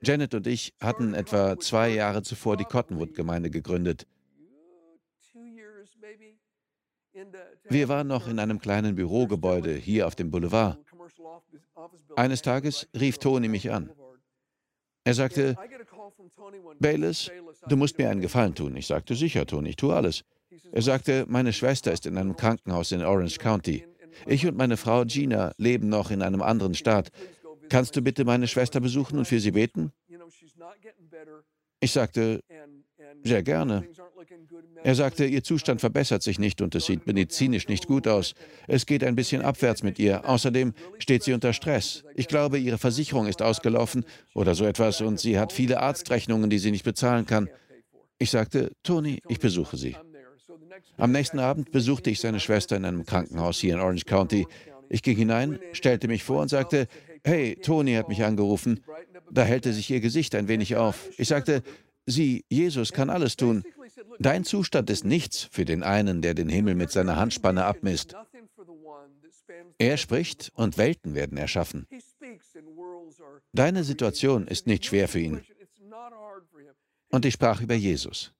Janet 0.01 0.33
und 0.33 0.47
ich 0.47 0.73
hatten 0.79 1.13
etwa 1.13 1.57
zwei 1.59 1.89
Jahre 1.89 2.23
zuvor 2.23 2.57
die 2.57 2.65
Cottonwood-Gemeinde 2.65 3.49
gegründet. 3.49 4.07
Wir 7.69 7.89
waren 7.89 8.07
noch 8.07 8.27
in 8.27 8.39
einem 8.39 8.59
kleinen 8.59 8.95
Bürogebäude 8.95 9.73
hier 9.73 10.07
auf 10.07 10.15
dem 10.15 10.31
Boulevard. 10.31 10.79
Eines 12.15 12.41
Tages 12.41 12.87
rief 12.99 13.17
Tony 13.19 13.47
mich 13.47 13.71
an. 13.71 13.91
Er 15.03 15.13
sagte, 15.13 15.55
Bayless, 16.79 17.29
du 17.67 17.75
musst 17.75 17.97
mir 17.97 18.09
einen 18.09 18.21
Gefallen 18.21 18.55
tun. 18.55 18.75
Ich 18.75 18.87
sagte, 18.87 19.15
sicher, 19.15 19.45
Tony, 19.45 19.69
ich 19.69 19.75
tue 19.75 19.95
alles. 19.95 20.23
Er 20.71 20.81
sagte, 20.81 21.25
meine 21.27 21.53
Schwester 21.53 21.91
ist 21.91 22.05
in 22.05 22.17
einem 22.17 22.35
Krankenhaus 22.35 22.91
in 22.91 23.03
Orange 23.03 23.37
County. 23.37 23.85
Ich 24.25 24.45
und 24.45 24.57
meine 24.57 24.77
Frau 24.77 25.03
Gina 25.05 25.53
leben 25.57 25.89
noch 25.89 26.11
in 26.11 26.21
einem 26.21 26.41
anderen 26.41 26.73
Staat. 26.73 27.11
Kannst 27.69 27.95
du 27.95 28.01
bitte 28.01 28.25
meine 28.25 28.47
Schwester 28.47 28.79
besuchen 28.79 29.17
und 29.17 29.25
für 29.25 29.39
sie 29.39 29.51
beten? 29.51 29.91
Ich 31.79 31.91
sagte, 31.91 32.43
sehr 33.23 33.43
gerne. 33.43 33.85
Er 34.83 34.95
sagte, 34.95 35.25
ihr 35.25 35.43
Zustand 35.43 35.79
verbessert 35.79 36.23
sich 36.23 36.39
nicht 36.39 36.61
und 36.61 36.75
es 36.75 36.85
sieht 36.85 37.07
medizinisch 37.07 37.67
nicht 37.67 37.87
gut 37.87 38.07
aus. 38.07 38.35
Es 38.67 38.85
geht 38.85 39.03
ein 39.03 39.15
bisschen 39.15 39.41
abwärts 39.41 39.83
mit 39.83 39.99
ihr. 39.99 40.27
Außerdem 40.27 40.73
steht 40.99 41.23
sie 41.23 41.33
unter 41.33 41.53
Stress. 41.53 42.03
Ich 42.15 42.27
glaube, 42.27 42.57
ihre 42.57 42.77
Versicherung 42.77 43.27
ist 43.27 43.41
ausgelaufen 43.41 44.05
oder 44.33 44.55
so 44.55 44.65
etwas 44.65 45.01
und 45.01 45.19
sie 45.19 45.39
hat 45.39 45.53
viele 45.53 45.79
Arztrechnungen, 45.79 46.49
die 46.49 46.59
sie 46.59 46.71
nicht 46.71 46.83
bezahlen 46.83 47.25
kann. 47.25 47.49
Ich 48.17 48.31
sagte, 48.31 48.71
Toni, 48.83 49.21
ich 49.27 49.39
besuche 49.39 49.77
sie. 49.77 49.95
Am 50.97 51.11
nächsten 51.11 51.39
Abend 51.39 51.71
besuchte 51.71 52.09
ich 52.09 52.19
seine 52.19 52.39
Schwester 52.39 52.75
in 52.75 52.85
einem 52.85 53.05
Krankenhaus 53.05 53.59
hier 53.59 53.75
in 53.75 53.79
Orange 53.79 54.05
County. 54.05 54.47
Ich 54.89 55.01
ging 55.01 55.17
hinein, 55.17 55.59
stellte 55.71 56.07
mich 56.07 56.23
vor 56.23 56.41
und 56.41 56.49
sagte, 56.49 56.87
hey, 57.23 57.55
Toni 57.55 57.93
hat 57.93 58.09
mich 58.09 58.23
angerufen. 58.23 58.83
Da 59.31 59.43
hellte 59.43 59.73
sich 59.73 59.89
ihr 59.89 60.01
Gesicht 60.01 60.35
ein 60.35 60.47
wenig 60.47 60.75
auf. 60.75 61.09
Ich 61.17 61.27
sagte, 61.27 61.63
sieh, 62.05 62.45
Jesus 62.49 62.91
kann 62.93 63.09
alles 63.09 63.35
tun. 63.35 63.63
Dein 64.19 64.43
Zustand 64.43 64.89
ist 64.89 65.05
nichts 65.05 65.43
für 65.43 65.65
den 65.65 65.83
einen, 65.83 66.21
der 66.21 66.33
den 66.33 66.49
Himmel 66.49 66.75
mit 66.75 66.91
seiner 66.91 67.15
Handspanne 67.15 67.65
abmisst. 67.65 68.15
Er 69.77 69.97
spricht 69.97 70.51
und 70.55 70.77
Welten 70.77 71.15
werden 71.15 71.37
erschaffen. 71.37 71.87
Deine 73.53 73.83
Situation 73.83 74.47
ist 74.47 74.67
nicht 74.67 74.85
schwer 74.85 75.07
für 75.07 75.19
ihn. 75.19 75.41
Und 77.09 77.25
ich 77.25 77.33
sprach 77.33 77.61
über 77.61 77.75
Jesus. 77.75 78.33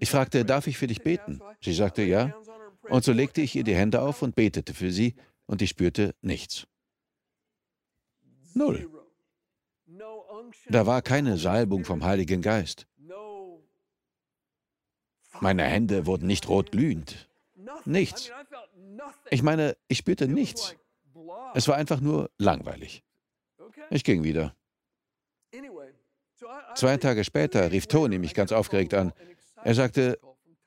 Ich 0.00 0.10
fragte, 0.10 0.44
darf 0.44 0.66
ich 0.66 0.78
für 0.78 0.86
dich 0.86 1.02
beten? 1.02 1.40
Sie 1.60 1.72
sagte 1.72 2.02
ja. 2.02 2.34
Und 2.88 3.04
so 3.04 3.12
legte 3.12 3.40
ich 3.40 3.54
ihr 3.54 3.64
die 3.64 3.74
Hände 3.74 4.00
auf 4.00 4.22
und 4.22 4.34
betete 4.34 4.74
für 4.74 4.90
sie, 4.90 5.14
und 5.46 5.62
ich 5.62 5.70
spürte 5.70 6.14
nichts. 6.20 6.66
Null. 8.54 8.88
Da 10.68 10.86
war 10.86 11.02
keine 11.02 11.36
Salbung 11.36 11.84
vom 11.84 12.04
Heiligen 12.04 12.42
Geist. 12.42 12.86
Meine 15.40 15.64
Hände 15.64 16.06
wurden 16.06 16.26
nicht 16.26 16.48
rot 16.48 16.72
glühend. 16.72 17.28
Nichts. 17.84 18.30
Ich 19.30 19.42
meine, 19.42 19.76
ich 19.88 19.98
spürte 19.98 20.26
nichts. 20.26 20.74
Es 21.54 21.68
war 21.68 21.76
einfach 21.76 22.00
nur 22.00 22.30
langweilig. 22.38 23.02
Ich 23.90 24.04
ging 24.04 24.24
wieder. 24.24 24.54
Zwei 26.74 26.96
Tage 26.96 27.24
später 27.24 27.70
rief 27.70 27.86
Tony 27.86 28.18
mich 28.18 28.34
ganz 28.34 28.52
aufgeregt 28.52 28.94
an. 28.94 29.12
Er 29.64 29.74
sagte, 29.74 30.18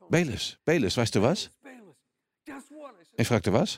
Bayless, 0.09 0.57
Bayless, 0.65 0.97
weißt 0.97 1.15
du 1.15 1.21
was? 1.21 1.49
Ich 3.17 3.27
fragte, 3.27 3.53
was? 3.53 3.77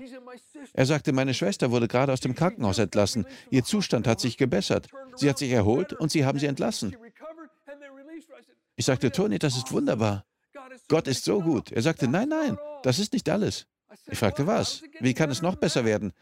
Er 0.74 0.86
sagte, 0.86 1.12
meine 1.12 1.34
Schwester 1.34 1.72
wurde 1.72 1.88
gerade 1.88 2.14
aus 2.14 2.22
dem 2.22 2.36
Krankenhaus 2.36 2.78
entlassen. 2.80 3.26
Ihr 3.50 3.64
Zustand 3.64 4.08
hat 4.08 4.20
sich 4.20 4.38
gebessert. 4.38 4.88
Sie 5.16 5.30
hat 5.30 5.38
sich 5.38 5.52
erholt 5.52 5.94
und 5.94 6.12
sie 6.12 6.26
haben 6.26 6.40
sie 6.40 6.46
entlassen. 6.46 6.96
Ich 8.76 8.86
sagte, 8.86 9.12
Tony, 9.12 9.40
das 9.40 9.58
ist 9.58 9.72
wunderbar. 9.72 10.26
Gott 10.88 11.08
ist 11.08 11.26
so 11.26 11.42
gut. 11.42 11.72
Er 11.72 11.82
sagte, 11.82 12.08
nein, 12.08 12.30
nein, 12.30 12.58
das 12.84 13.00
ist 13.00 13.14
nicht 13.14 13.30
alles. 13.30 13.68
Ich 14.08 14.18
fragte, 14.18 14.48
was? 14.48 14.84
Wie 15.00 15.14
kann 15.14 15.30
es 15.30 15.42
noch 15.42 15.56
besser 15.56 15.86
werden? 15.86 16.14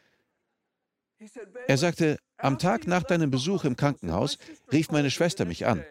Er 1.68 1.78
sagte, 1.78 2.18
am 2.38 2.58
Tag 2.58 2.88
nach 2.88 3.04
deinem 3.04 3.30
Besuch 3.30 3.64
im 3.64 3.76
Krankenhaus 3.76 4.38
rief 4.72 4.90
meine 4.92 5.12
Schwester 5.12 5.46
mich 5.46 5.66
an. 5.66 5.86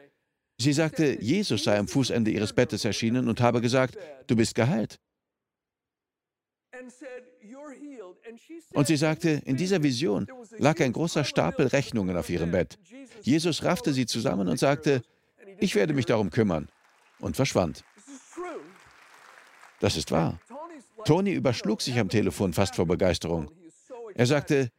Sie 0.58 0.72
sagte, 0.72 1.22
Jesus 1.22 1.64
sei 1.64 1.78
am 1.78 1.88
Fußende 1.88 2.30
ihres 2.30 2.52
Bettes 2.52 2.84
erschienen 2.84 3.28
und 3.28 3.40
habe 3.40 3.60
gesagt, 3.60 3.96
du 4.26 4.36
bist 4.36 4.54
geheilt. 4.54 4.98
Und 8.72 8.86
sie 8.86 8.96
sagte, 8.96 9.42
in 9.44 9.56
dieser 9.56 9.82
Vision 9.82 10.26
lag 10.58 10.80
ein 10.80 10.92
großer 10.92 11.24
Stapel 11.24 11.66
Rechnungen 11.66 12.16
auf 12.16 12.30
ihrem 12.30 12.50
Bett. 12.50 12.78
Jesus 13.22 13.64
raffte 13.64 13.92
sie 13.92 14.06
zusammen 14.06 14.48
und 14.48 14.58
sagte, 14.58 15.02
ich 15.58 15.74
werde 15.74 15.92
mich 15.92 16.06
darum 16.06 16.30
kümmern, 16.30 16.68
und 17.20 17.36
verschwand. 17.36 17.84
Das 19.80 19.96
ist 19.96 20.10
wahr. 20.10 20.38
Tony 21.04 21.32
überschlug 21.32 21.80
sich 21.80 21.98
am 21.98 22.08
Telefon 22.08 22.52
fast 22.52 22.76
vor 22.76 22.86
Begeisterung. 22.86 23.50
Er 24.14 24.26
sagte, 24.26 24.70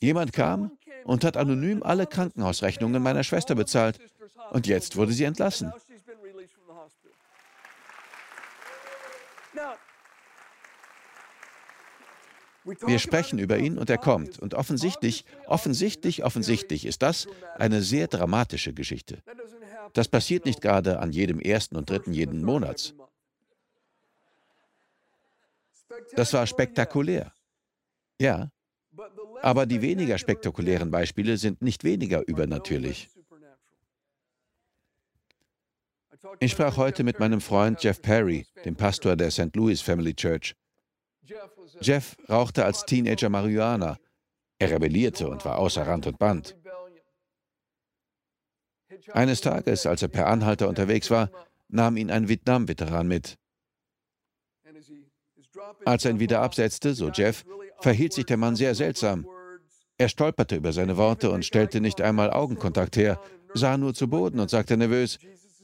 jemand 0.00 0.32
kam 0.32 0.72
und 1.04 1.24
hat 1.24 1.36
anonym 1.36 1.82
alle 1.82 2.06
Krankenhausrechnungen 2.06 3.02
meiner 3.02 3.24
Schwester 3.24 3.54
bezahlt, 3.54 3.98
und 4.50 4.66
jetzt 4.66 4.96
wurde 4.96 5.12
sie 5.12 5.24
entlassen. 5.24 5.72
Wir 12.86 12.98
sprechen 12.98 13.38
über 13.38 13.58
ihn 13.58 13.78
und 13.78 13.90
er 13.90 13.98
kommt. 13.98 14.38
Und 14.38 14.54
offensichtlich, 14.54 15.24
offensichtlich, 15.46 16.24
offensichtlich 16.24 16.86
ist 16.86 17.02
das 17.02 17.26
eine 17.56 17.82
sehr 17.82 18.06
dramatische 18.06 18.72
Geschichte. 18.72 19.22
Das 19.92 20.08
passiert 20.08 20.44
nicht 20.44 20.60
gerade 20.60 21.00
an 21.00 21.12
jedem 21.12 21.40
ersten 21.40 21.76
und 21.76 21.90
dritten 21.90 22.12
jeden 22.12 22.44
Monats. 22.44 22.94
Das 26.14 26.32
war 26.32 26.46
spektakulär. 26.46 27.32
Ja, 28.20 28.50
aber 29.42 29.66
die 29.66 29.82
weniger 29.82 30.18
spektakulären 30.18 30.90
Beispiele 30.90 31.36
sind 31.36 31.62
nicht 31.62 31.84
weniger 31.84 32.26
übernatürlich. 32.26 33.08
Ich 36.38 36.52
sprach 36.52 36.76
heute 36.76 37.02
mit 37.02 37.18
meinem 37.18 37.40
Freund 37.40 37.82
Jeff 37.82 38.02
Perry, 38.02 38.46
dem 38.64 38.76
Pastor 38.76 39.16
der 39.16 39.30
St. 39.30 39.56
Louis 39.56 39.80
Family 39.80 40.14
Church. 40.14 40.54
Jeff 41.80 42.16
rauchte 42.28 42.64
als 42.64 42.84
Teenager 42.84 43.28
Marihuana. 43.28 43.98
Er 44.58 44.70
rebellierte 44.70 45.28
und 45.28 45.44
war 45.44 45.58
außer 45.58 45.86
Rand 45.86 46.06
und 46.06 46.18
Band. 46.18 46.56
Eines 49.12 49.40
Tages, 49.40 49.86
als 49.86 50.02
er 50.02 50.08
per 50.08 50.26
Anhalter 50.26 50.68
unterwegs 50.68 51.10
war, 51.10 51.30
nahm 51.68 51.96
ihn 51.96 52.10
ein 52.10 52.28
Vietnam-Veteran 52.28 53.06
mit. 53.06 53.36
Als 55.84 56.04
er 56.04 56.12
ihn 56.12 56.20
wieder 56.20 56.42
absetzte, 56.42 56.94
so 56.94 57.10
Jeff, 57.10 57.44
verhielt 57.80 58.12
sich 58.12 58.26
der 58.26 58.36
Mann 58.36 58.56
sehr 58.56 58.74
seltsam. 58.74 59.26
Er 59.98 60.08
stolperte 60.08 60.56
über 60.56 60.72
seine 60.72 60.96
Worte 60.96 61.30
und 61.30 61.44
stellte 61.44 61.80
nicht 61.80 62.00
einmal 62.00 62.30
Augenkontakt 62.30 62.96
her, 62.96 63.20
sah 63.54 63.76
nur 63.76 63.94
zu 63.94 64.08
Boden 64.08 64.40
und 64.40 64.50
sagte 64.50 64.76
nervös, 64.76 65.18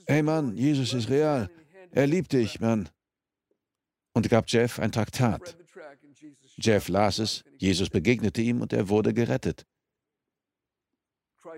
Hey 0.06 0.22
Mann, 0.22 0.56
Jesus 0.56 0.92
ist 0.92 1.08
real. 1.08 1.50
Er 1.90 2.06
liebt 2.06 2.32
dich, 2.32 2.60
Mann. 2.60 2.88
Und 4.16 4.30
gab 4.30 4.48
Jeff 4.48 4.78
ein 4.78 4.92
Traktat. 4.92 5.58
Jeff 6.56 6.88
las 6.88 7.18
es, 7.18 7.44
Jesus 7.58 7.90
begegnete 7.90 8.40
ihm 8.40 8.62
und 8.62 8.72
er 8.72 8.88
wurde 8.88 9.12
gerettet. 9.12 9.66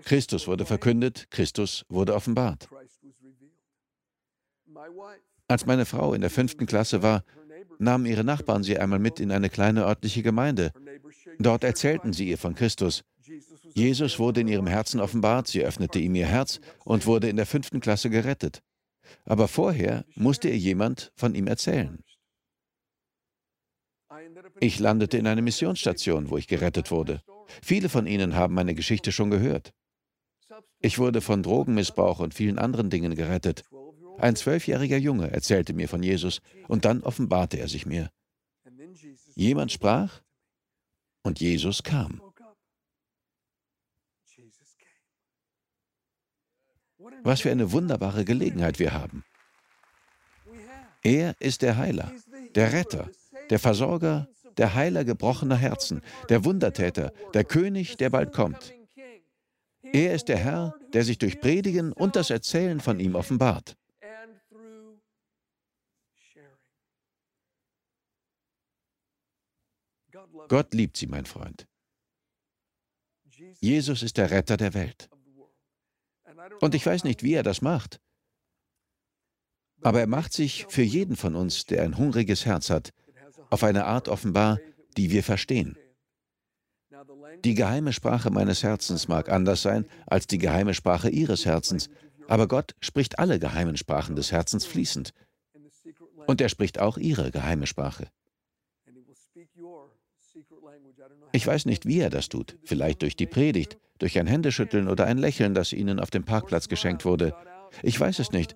Christus 0.02 0.48
wurde 0.48 0.66
verkündet, 0.66 1.30
Christus 1.30 1.85
wurde 1.88 2.16
offenbart. 2.16 2.68
Als 5.46 5.66
meine 5.66 5.87
Frau 5.87 6.14
in 6.14 6.20
der 6.20 6.30
fünften 6.30 6.66
Klasse 6.66 7.00
war, 7.00 7.22
nahmen 7.78 8.06
ihre 8.06 8.24
Nachbarn 8.24 8.64
sie 8.64 8.76
einmal 8.76 8.98
mit 8.98 9.20
in 9.20 9.30
eine 9.30 9.50
kleine 9.50 9.85
örtliche 9.85 10.24
Gemeinde. 10.24 10.72
Dort 11.38 11.62
erzählten 11.62 12.12
sie 12.12 12.28
ihr 12.28 12.38
von 12.38 12.56
Christus. 12.56 13.04
Jesus 13.72 14.18
wurde 14.18 14.40
in 14.40 14.48
ihrem 14.48 14.66
Herzen 14.66 14.98
offenbart, 14.98 15.46
sie 15.46 15.62
öffnete 15.62 16.00
ihm 16.00 16.16
ihr 16.16 16.26
Herz 16.26 16.59
und 16.85 17.06
wurde 17.06 17.28
in 17.28 17.37
der 17.37 17.46
fünften 17.46 17.78
Klasse 17.78 18.11
gerettet. 18.11 18.64
Aber 19.26 19.46
vorher 19.46 20.04
musste 20.16 20.48
ihr 20.48 20.59
jemand 20.59 21.12
von 21.14 21.37
ihm 21.37 21.46
erzählen. 21.46 22.02
Ich 24.61 24.79
landete 24.79 25.18
in 25.18 25.27
einer 25.27 25.42
Missionsstation, 25.42 26.31
wo 26.31 26.37
ich 26.37 26.49
gerettet 26.49 26.90
wurde. 26.90 27.23
Viele 27.62 27.88
von 27.88 28.07
Ihnen 28.07 28.35
haben 28.35 28.55
meine 28.55 28.75
Geschichte 28.75 29.12
schon 29.12 29.31
gehört. 29.31 29.73
Ich 30.81 30.99
wurde 30.99 31.21
von 31.21 31.42
Drogenmissbrauch 31.42 32.21
und 32.21 32.35
vielen 32.35 32.59
anderen 32.59 32.90
Dingen 32.90 33.14
gerettet. 33.14 33.64
Ein 34.18 34.37
zwölfjähriger 34.37 34.97
Junge 34.97 35.31
erzählte 35.31 35.73
mir 35.73 35.88
von 35.88 36.03
Jesus 36.03 36.40
und 36.66 36.85
dann 36.85 37.03
offenbarte 37.03 37.59
er 37.59 37.68
sich 37.68 37.87
mir. 37.87 38.11
Jemand 39.35 39.71
sprach 39.73 40.21
und 41.23 41.40
Jesus 41.40 41.83
kam. 41.83 42.21
Was 47.23 47.40
für 47.40 47.51
eine 47.51 47.73
wunderbare 47.73 48.25
Gelegenheit 48.25 48.79
wir 48.79 48.92
haben. 48.92 49.25
Er 51.03 51.37
ist 51.40 51.62
der 51.62 51.77
Heiler, 51.77 52.12
der 52.55 52.73
Retter, 52.73 53.11
der 53.51 53.59
Versorger, 53.59 54.29
der 54.59 54.75
Heiler 54.75 55.05
gebrochener 55.05 55.57
Herzen, 55.57 56.03
der 56.29 56.44
Wundertäter, 56.44 57.12
der 57.33 57.44
König, 57.44 57.97
der 57.97 58.11
bald 58.11 58.33
kommt. 58.33 58.75
Er 59.83 60.14
ist 60.14 60.29
der 60.29 60.37
Herr, 60.37 60.75
der 60.92 61.05
sich 61.05 61.18
durch 61.18 61.40
Predigen 61.40 61.92
und 61.92 62.16
das 62.16 62.31
Erzählen 62.31 62.81
von 62.81 63.01
ihm 63.01 63.14
offenbart. 63.14 63.77
Gott 70.49 70.75
liebt 70.75 70.97
sie, 70.97 71.07
mein 71.07 71.27
Freund. 71.27 71.66
Jesus 73.61 74.03
ist 74.03 74.16
der 74.16 74.31
Retter 74.31 74.57
der 74.57 74.75
Welt. 74.75 75.09
Und 76.61 76.75
ich 76.75 76.85
weiß 76.85 77.05
nicht, 77.05 77.23
wie 77.23 77.35
er 77.35 77.42
das 77.42 77.62
macht. 77.62 78.01
Aber 79.83 80.01
er 80.01 80.07
macht 80.07 80.33
sich 80.33 80.66
für 80.68 80.83
jeden 80.83 81.16
von 81.16 81.37
uns, 81.37 81.66
der 81.66 81.83
ein 81.83 81.99
hungriges 81.99 82.47
Herz 82.47 82.71
hat, 82.71 82.92
auf 83.50 83.64
eine 83.64 83.84
Art 83.84 84.08
offenbar, 84.08 84.58
die 84.96 85.11
wir 85.11 85.22
verstehen. 85.22 85.76
Die 87.44 87.54
geheime 87.54 87.92
Sprache 87.92 88.30
meines 88.30 88.62
Herzens 88.62 89.08
mag 89.08 89.28
anders 89.28 89.62
sein 89.62 89.87
als 90.06 90.26
die 90.26 90.38
geheime 90.38 90.74
Sprache 90.74 91.08
Ihres 91.08 91.46
Herzens, 91.46 91.88
aber 92.26 92.48
Gott 92.48 92.74
spricht 92.80 93.18
alle 93.18 93.38
geheimen 93.38 93.76
Sprachen 93.76 94.16
des 94.16 94.32
Herzens 94.32 94.66
fließend. 94.66 95.12
Und 96.26 96.40
er 96.40 96.48
spricht 96.48 96.78
auch 96.78 96.98
Ihre 96.98 97.30
geheime 97.30 97.66
Sprache. 97.66 98.08
Ich 101.32 101.46
weiß 101.46 101.66
nicht, 101.66 101.87
wie 101.87 102.00
er 102.00 102.11
das 102.11 102.28
tut. 102.28 102.56
Vielleicht 102.64 103.02
durch 103.02 103.16
die 103.16 103.26
Predigt, 103.26 103.78
durch 103.98 104.18
ein 104.18 104.26
Händeschütteln 104.26 104.88
oder 104.88 105.06
ein 105.06 105.18
Lächeln, 105.18 105.54
das 105.54 105.72
Ihnen 105.72 106.00
auf 106.00 106.11
dem 106.11 106.24
Parkplatz 106.24 106.68
geschenkt 106.68 107.04
wurde. 107.04 107.34
Ich 107.82 107.98
weiß 107.98 108.18
es 108.18 108.32
nicht. 108.32 108.54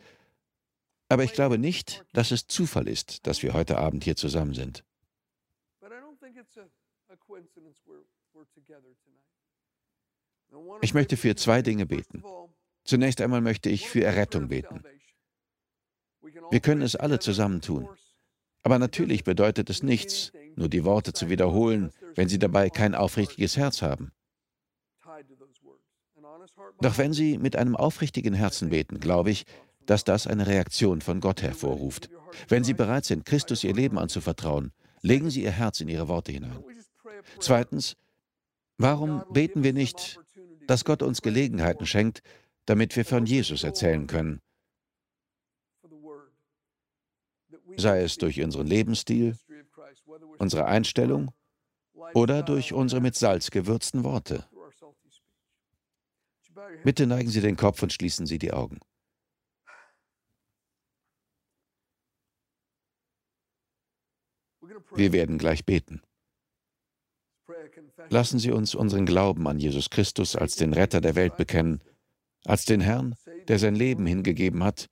Aber 1.13 1.25
ich 1.25 1.35
glaube 1.35 1.59
nicht, 1.59 2.07
dass 2.15 2.31
es 2.31 2.47
Zufall 2.47 2.89
ist, 2.89 3.27
dass 3.27 3.43
wir 3.43 3.53
heute 3.53 3.77
Abend 3.77 4.03
hier 4.03 4.17
zusammen 4.17 4.55
sind. 4.55 4.83
Ich 10.81 10.95
möchte 10.95 11.19
für 11.19 11.37
zwei 11.37 11.61
Dinge 11.61 11.85
beten. 11.85 12.25
Zunächst 12.85 13.21
einmal 13.21 13.43
möchte 13.43 13.69
ich 13.69 13.91
für 13.91 14.03
Errettung 14.03 14.49
beten. 14.49 14.83
Wir 16.51 16.61
können 16.61 16.81
es 16.81 16.97
alle 16.97 17.19
zusammen 17.19 17.61
tun. 17.61 17.91
Aber 18.63 18.79
natürlich 18.79 19.23
bedeutet 19.23 19.69
es 19.69 19.83
nichts, 19.83 20.33
nur 20.57 20.71
die 20.71 20.83
Worte 20.83 21.13
zu 21.13 21.29
wiederholen, 21.29 21.93
wenn 22.15 22.31
Sie 22.31 22.39
dabei 22.39 22.71
kein 22.71 22.95
aufrichtiges 22.95 23.59
Herz 23.59 23.83
haben. 23.83 24.13
Doch 26.81 26.97
wenn 26.97 27.13
Sie 27.13 27.37
mit 27.37 27.55
einem 27.57 27.77
aufrichtigen 27.77 28.33
Herzen 28.33 28.71
beten, 28.71 28.99
glaube 28.99 29.31
ich, 29.31 29.45
dass 29.87 30.05
das 30.05 30.27
eine 30.27 30.47
Reaktion 30.47 31.01
von 31.01 31.21
Gott 31.21 31.43
hervorruft. 31.43 32.09
Wenn 32.49 32.65
Sie 32.65 32.75
bereit 32.75 33.05
sind, 33.05 33.25
Christus 33.25 33.65
Ihr 33.65 33.75
Leben 33.75 33.99
anzuvertrauen, 33.99 34.73
legen 35.03 35.31
Sie 35.31 35.43
Ihr 35.43 35.51
Herz 35.51 35.81
in 35.81 35.89
Ihre 35.89 36.09
Worte 36.09 36.33
hinein. 36.33 36.65
Zweitens, 37.39 37.97
warum 38.79 39.25
beten 39.31 39.63
wir 39.63 39.73
nicht, 39.73 40.19
dass 40.67 40.85
Gott 40.85 41.03
uns 41.03 41.23
Gelegenheiten 41.23 41.87
schenkt, 41.87 42.23
damit 42.67 42.97
wir 42.97 43.05
von 43.05 43.27
Jesus 43.27 43.65
erzählen 43.65 44.07
können? 44.07 44.41
Sei 47.77 48.03
es 48.03 48.19
durch 48.19 48.41
unseren 48.43 48.67
Lebensstil, 48.67 49.37
unsere 50.39 50.67
Einstellung 50.67 51.33
oder 52.15 52.43
durch 52.43 52.73
unsere 52.73 53.01
mit 53.01 53.15
Salz 53.15 53.51
gewürzten 53.51 54.05
Worte. 54.05 54.47
Bitte 56.85 57.07
neigen 57.07 57.31
Sie 57.31 57.41
den 57.41 57.57
Kopf 57.57 57.83
und 57.83 57.93
schließen 57.93 58.27
Sie 58.27 58.39
die 58.39 58.53
Augen. 58.53 58.79
Wir 64.95 65.13
werden 65.13 65.39
gleich 65.39 65.65
beten. 65.65 66.03
Lassen 68.09 68.39
Sie 68.39 68.51
uns 68.51 68.75
unseren 68.75 69.07
Glauben 69.07 69.47
an 69.47 69.59
Jesus 69.59 69.91
Christus 69.91 70.37
als 70.37 70.57
den 70.57 70.73
Retter 70.73 71.01
der 71.01 71.15
Welt 71.15 71.37
bekennen, 71.37 71.83
als 72.45 72.65
den 72.65 72.81
Herrn, 72.81 73.15
der 73.49 73.59
sein 73.59 73.75
Leben 73.75 74.07
hingegeben 74.07 74.63
hat 74.63 74.89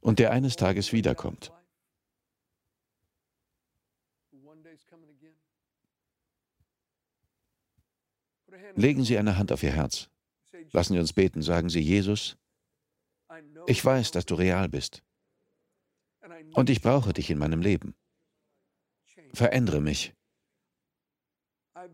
und 0.00 0.18
der 0.18 0.32
eines 0.32 0.56
Tages 0.56 0.92
wiederkommt. 0.92 1.52
Legen 8.74 9.04
Sie 9.04 9.18
eine 9.18 9.36
Hand 9.36 9.52
auf 9.52 9.62
Ihr 9.62 9.72
Herz. 9.72 10.08
Lassen 10.72 10.94
Sie 10.94 10.98
uns 10.98 11.12
beten. 11.12 11.42
Sagen 11.42 11.68
Sie, 11.68 11.80
Jesus, 11.80 12.36
ich 13.66 13.84
weiß, 13.84 14.10
dass 14.10 14.26
du 14.26 14.34
real 14.34 14.68
bist. 14.68 15.02
Und 16.54 16.70
ich 16.70 16.80
brauche 16.80 17.12
dich 17.12 17.30
in 17.30 17.38
meinem 17.38 17.60
Leben. 17.60 17.94
Verändere 19.32 19.80
mich. 19.80 20.14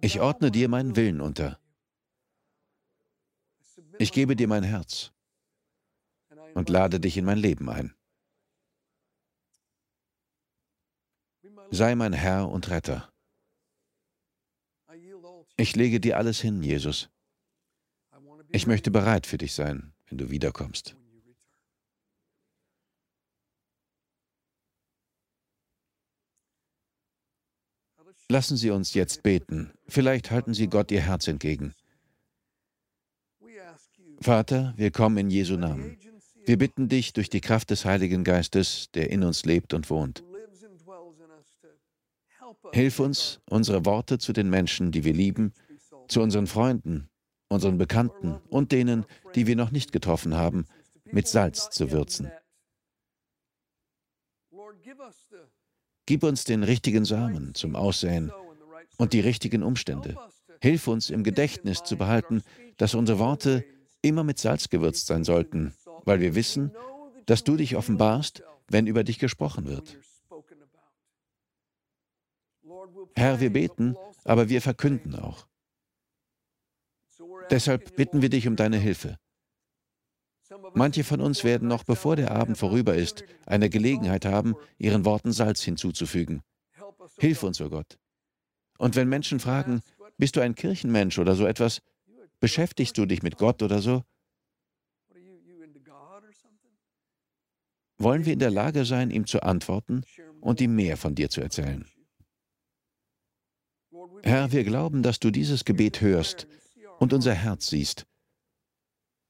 Ich 0.01 0.20
ordne 0.20 0.51
dir 0.51 0.68
meinen 0.68 0.96
Willen 0.96 1.20
unter. 1.20 1.61
Ich 3.98 4.12
gebe 4.12 4.37
dir 4.37 4.48
mein 4.48 4.64
Herz 4.64 5.12
und 6.55 6.68
lade 6.68 7.01
dich 7.01 7.16
in 7.16 7.24
mein 7.24 7.38
Leben 7.38 7.68
ein. 7.70 7.94
Sei 11.70 11.94
mein 11.94 12.12
Herr 12.12 12.48
und 12.48 12.70
Retter. 12.70 13.12
Ich 15.57 15.77
lege 15.77 16.01
dir 16.01 16.16
alles 16.16 16.40
hin, 16.40 16.62
Jesus. 16.62 17.11
Ich 18.51 18.66
möchte 18.66 18.90
bereit 18.90 19.27
für 19.27 19.38
dich 19.38 19.53
sein, 19.53 19.92
wenn 20.07 20.18
du 20.18 20.31
wiederkommst. 20.31 20.96
Lassen 28.30 28.58
Sie 28.58 28.70
uns 28.70 28.92
jetzt 28.92 29.22
beten. 29.22 29.72
Vielleicht 29.86 30.30
halten 30.30 30.52
Sie 30.52 30.68
Gott 30.68 30.90
Ihr 30.90 31.00
Herz 31.00 31.28
entgegen. 31.28 31.74
Vater, 34.20 34.74
wir 34.76 34.90
kommen 34.90 35.16
in 35.16 35.30
Jesu 35.30 35.56
Namen. 35.56 35.98
Wir 36.44 36.58
bitten 36.58 36.88
dich 36.88 37.12
durch 37.14 37.30
die 37.30 37.40
Kraft 37.40 37.70
des 37.70 37.84
Heiligen 37.84 38.24
Geistes, 38.24 38.90
der 38.92 39.10
in 39.10 39.22
uns 39.22 39.44
lebt 39.44 39.72
und 39.72 39.88
wohnt. 39.88 40.24
Hilf 42.72 43.00
uns, 43.00 43.40
unsere 43.48 43.84
Worte 43.86 44.18
zu 44.18 44.32
den 44.32 44.50
Menschen, 44.50 44.92
die 44.92 45.04
wir 45.04 45.12
lieben, 45.14 45.52
zu 46.08 46.20
unseren 46.20 46.46
Freunden, 46.46 47.08
unseren 47.48 47.78
Bekannten 47.78 48.40
und 48.50 48.72
denen, 48.72 49.06
die 49.34 49.46
wir 49.46 49.56
noch 49.56 49.70
nicht 49.70 49.92
getroffen 49.92 50.34
haben, 50.34 50.66
mit 51.04 51.28
Salz 51.28 51.70
zu 51.70 51.90
würzen. 51.92 52.30
Gib 56.09 56.23
uns 56.23 56.44
den 56.44 56.62
richtigen 56.62 57.05
Samen 57.05 57.55
zum 57.55 57.77
Aussäen 57.77 58.33
und 58.97 59.12
die 59.12 59.21
richtigen 59.21 59.62
Umstände. 59.62 60.16
Hilf 60.62 60.88
uns 60.88 61.11
im 61.11 61.23
Gedächtnis 61.23 61.83
zu 61.83 61.99
behalten, 61.99 62.40
dass 62.79 62.94
unsere 62.94 63.18
Worte 63.18 63.62
immer 64.01 64.25
mit 64.25 64.38
Salz 64.38 64.71
gewürzt 64.71 65.07
sein 65.07 65.23
sollten, 65.23 65.75
weil 66.07 66.21
wir 66.21 66.35
wissen, 66.35 66.73
dass 67.27 67.44
du 67.44 67.57
dich 67.57 67.77
offenbarst, 67.77 68.42
wenn 68.68 68.87
über 68.87 69.05
dich 69.05 69.18
gesprochen 69.18 69.66
wird. 69.66 69.99
Herr, 73.14 73.40
wir 73.40 73.53
beten, 73.53 73.94
aber 74.25 74.49
wir 74.49 74.62
verkünden 74.62 75.14
auch. 75.14 75.47
Deshalb 77.51 77.97
bitten 77.97 78.23
wir 78.23 78.31
dich 78.31 78.49
um 78.49 78.57
deine 78.57 78.79
Hilfe. 78.79 79.18
Manche 80.75 81.05
von 81.05 81.21
uns 81.21 81.44
werden 81.44 81.68
noch 81.68 81.85
bevor 81.85 82.16
der 82.16 82.31
Abend 82.31 82.59
vorüber 82.59 82.94
ist, 82.94 83.25
eine 83.47 83.71
Gelegenheit 83.71 84.25
haben, 84.25 84.55
ihren 84.79 85.05
Worten 85.05 85.33
Salz 85.33 85.62
hinzuzufügen. 85.62 86.42
Hilf 87.18 87.42
uns, 87.42 87.61
o 87.61 87.66
oh 87.66 87.68
Gott. 87.71 87.99
Und 88.79 88.94
wenn 88.97 89.09
Menschen 89.09 89.40
fragen, 89.40 89.81
bist 90.18 90.37
du 90.37 90.40
ein 90.40 90.55
Kirchenmensch 90.55 91.18
oder 91.18 91.35
so 91.35 91.47
etwas, 91.47 91.83
beschäftigst 92.40 92.97
du 92.99 93.07
dich 93.07 93.23
mit 93.23 93.38
Gott 93.38 93.62
oder 93.62 93.81
so? 93.81 94.03
Wollen 97.99 98.25
wir 98.25 98.33
in 98.33 98.38
der 98.38 98.51
Lage 98.51 98.85
sein, 98.85 99.11
ihm 99.11 99.27
zu 99.27 99.42
antworten 99.42 100.03
und 100.40 100.61
ihm 100.61 100.75
mehr 100.77 100.97
von 100.97 101.16
dir 101.16 101.31
zu 101.31 101.40
erzählen? 101.40 101.85
Herr, 104.23 104.53
wir 104.53 104.64
glauben, 104.64 105.03
dass 105.03 105.18
du 105.18 105.31
dieses 105.31 105.64
Gebet 105.64 106.01
hörst 106.01 106.47
und 106.99 107.12
unser 107.12 107.35
Herz 107.35 107.68
siehst. 107.68 108.07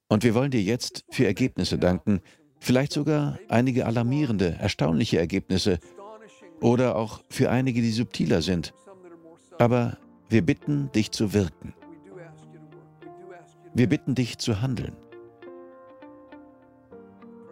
Und 0.09 0.25
wir 0.25 0.35
wollen 0.35 0.51
dir 0.51 0.63
jetzt 0.63 1.05
für 1.11 1.27
Ergebnisse 1.27 1.79
danken, 1.79 2.21
vielleicht 2.59 2.93
sogar 2.93 3.39
einige 3.49 3.87
alarmierende, 3.87 4.57
erstaunliche 4.59 5.19
Ergebnisse 5.19 5.79
oder 6.61 6.97
auch 6.97 7.23
für 7.29 7.51
einige, 7.51 7.83
die 7.83 7.91
subtiler 7.91 8.43
sind. 8.43 8.73
Aber 9.59 9.99
wir 10.29 10.43
bitten 10.43 10.91
dich 10.93 11.11
zu 11.11 11.35
wirken. 11.35 11.75
Wir 13.75 13.89
bitten 13.89 14.15
dich 14.15 14.39
zu 14.39 14.61
handeln. 14.61 14.97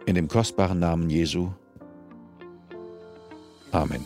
In 0.05 0.15
dem 0.15 0.27
kostbaren 0.27 0.79
Namen 0.79 1.09
Jesu. 1.09 1.51
Amen. 3.71 4.05